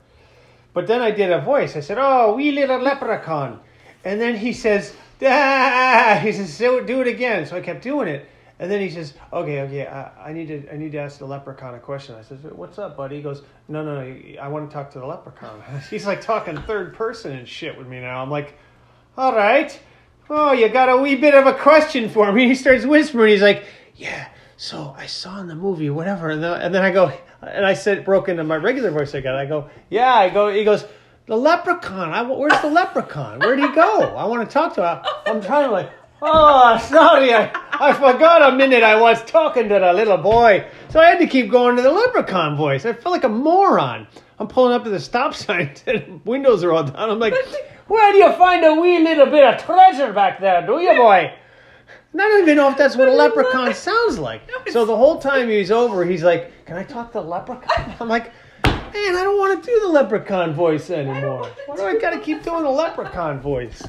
But 0.73 0.87
then 0.87 1.01
I 1.01 1.11
did 1.11 1.31
a 1.31 1.41
voice. 1.41 1.75
I 1.75 1.79
said, 1.79 1.97
"Oh, 1.99 2.35
wee 2.35 2.51
little 2.51 2.79
leprechaun," 2.79 3.59
and 4.05 4.21
then 4.21 4.35
he 4.35 4.53
says, 4.53 4.95
ah! 5.25 6.19
"He 6.23 6.31
says, 6.31 6.55
do 6.57 7.01
it 7.01 7.07
again." 7.07 7.45
So 7.47 7.55
I 7.57 7.61
kept 7.61 7.81
doing 7.81 8.07
it, 8.07 8.27
and 8.59 8.71
then 8.71 8.81
he 8.81 8.89
says, 8.89 9.13
"Okay, 9.31 9.61
okay, 9.61 9.85
I, 9.85 10.29
I 10.29 10.33
need 10.33 10.47
to, 10.47 10.73
I 10.73 10.77
need 10.77 10.91
to 10.93 10.97
ask 10.97 11.19
the 11.19 11.25
leprechaun 11.25 11.75
a 11.75 11.79
question." 11.79 12.15
I 12.15 12.23
said, 12.23 12.39
"What's 12.53 12.79
up, 12.79 12.97
buddy?" 12.97 13.17
He 13.17 13.21
goes, 13.21 13.43
"No, 13.67 13.83
no, 13.83 14.01
no, 14.01 14.39
I 14.41 14.47
want 14.47 14.69
to 14.69 14.73
talk 14.73 14.91
to 14.91 14.99
the 14.99 15.05
leprechaun." 15.05 15.61
He's 15.89 16.07
like 16.07 16.21
talking 16.21 16.57
third 16.63 16.95
person 16.95 17.33
and 17.33 17.47
shit 17.47 17.77
with 17.77 17.87
me 17.87 17.99
now. 17.99 18.21
I'm 18.21 18.31
like, 18.31 18.57
"All 19.17 19.35
right." 19.35 19.77
Oh, 20.29 20.51
you 20.51 20.67
got 20.67 20.89
a 20.89 20.97
wee 20.97 21.15
bit 21.15 21.33
of 21.33 21.45
a 21.45 21.53
question 21.53 22.09
for 22.09 22.31
me. 22.31 22.47
He 22.47 22.55
starts 22.55 22.85
whispering. 22.85 23.31
He's 23.31 23.41
like, 23.41 23.65
"Yeah, 23.95 24.27
so 24.57 24.95
I 24.97 25.05
saw 25.05 25.39
in 25.39 25.47
the 25.47 25.55
movie, 25.55 25.89
whatever." 25.91 26.31
And 26.31 26.43
then, 26.43 26.59
and 26.59 26.73
then 26.73 26.83
I 26.83 26.91
go, 26.91 27.13
and 27.41 27.65
I 27.65 27.73
said, 27.73 28.03
broke 28.03 28.27
into 28.27 28.43
my 28.43 28.55
regular 28.55 28.89
voice. 28.89 29.13
I 29.13 29.21
got. 29.21 29.35
I 29.35 29.45
go, 29.45 29.69
"Yeah." 29.89 30.13
I 30.13 30.29
go. 30.29 30.49
He 30.49 30.63
goes, 30.63 30.83
"The 31.27 31.37
leprechaun. 31.37 32.11
I, 32.11 32.23
where's 32.23 32.59
the 32.61 32.71
leprechaun? 32.71 33.39
Where'd 33.39 33.59
he 33.59 33.71
go? 33.75 34.15
I 34.15 34.25
want 34.25 34.49
to 34.49 34.51
talk 34.51 34.73
to 34.75 34.81
him." 34.81 35.13
I'm 35.27 35.41
trying 35.43 35.65
to 35.65 35.71
like, 35.71 35.91
oh, 36.21 36.77
sorry, 36.89 37.33
I, 37.33 37.51
I 37.71 37.93
forgot 37.93 38.53
a 38.53 38.55
minute. 38.55 38.83
I 38.83 38.99
was 38.99 39.23
talking 39.25 39.69
to 39.69 39.79
the 39.79 39.93
little 39.93 40.17
boy, 40.17 40.67
so 40.89 40.99
I 40.99 41.05
had 41.05 41.19
to 41.19 41.27
keep 41.27 41.49
going 41.49 41.75
to 41.75 41.81
the 41.81 41.91
leprechaun 41.91 42.55
voice. 42.57 42.85
I 42.85 42.93
feel 42.93 43.11
like 43.11 43.23
a 43.23 43.29
moron. 43.29 44.07
I'm 44.39 44.47
pulling 44.47 44.73
up 44.73 44.83
to 44.83 44.89
the 44.89 44.99
stop 44.99 45.33
sign. 45.33 45.71
and 45.87 46.23
windows 46.25 46.63
are 46.63 46.71
all 46.71 46.83
down. 46.83 47.09
I'm 47.09 47.19
like, 47.19 47.33
where 47.87 48.11
do 48.11 48.17
you 48.19 48.31
find 48.33 48.63
a 48.65 48.75
wee 48.75 48.99
little 48.99 49.27
bit 49.27 49.43
of 49.43 49.63
treasure 49.63 50.13
back 50.13 50.39
there, 50.39 50.65
do 50.65 50.79
you, 50.79 50.95
boy? 50.95 51.33
And 52.13 52.21
I 52.21 52.27
don't 52.29 52.41
even 52.43 52.57
know 52.57 52.69
if 52.71 52.77
that's 52.77 52.95
what 52.95 53.07
a 53.07 53.13
leprechaun 53.13 53.73
sounds 53.75 54.17
like. 54.17 54.41
So 54.71 54.85
the 54.85 54.95
whole 54.95 55.19
time 55.19 55.49
he's 55.49 55.71
over, 55.71 56.05
he's 56.05 56.23
like, 56.23 56.65
"Can 56.65 56.77
I 56.77 56.83
talk 56.83 57.11
to 57.11 57.19
the 57.19 57.25
leprechaun?" 57.25 57.95
I'm 57.99 58.07
like, 58.07 58.31
"Man, 58.63 59.15
I 59.15 59.21
don't 59.23 59.37
want 59.37 59.63
to 59.63 59.69
do 59.69 59.79
the 59.81 59.89
leprechaun 59.89 60.53
voice 60.53 60.89
anymore. 60.89 61.49
Why 61.65 61.75
do 61.75 61.83
I 61.83 61.97
got 61.97 62.11
to 62.11 62.19
keep 62.19 62.43
doing 62.43 62.63
the 62.63 62.69
leprechaun 62.69 63.39
voice?" 63.39 63.83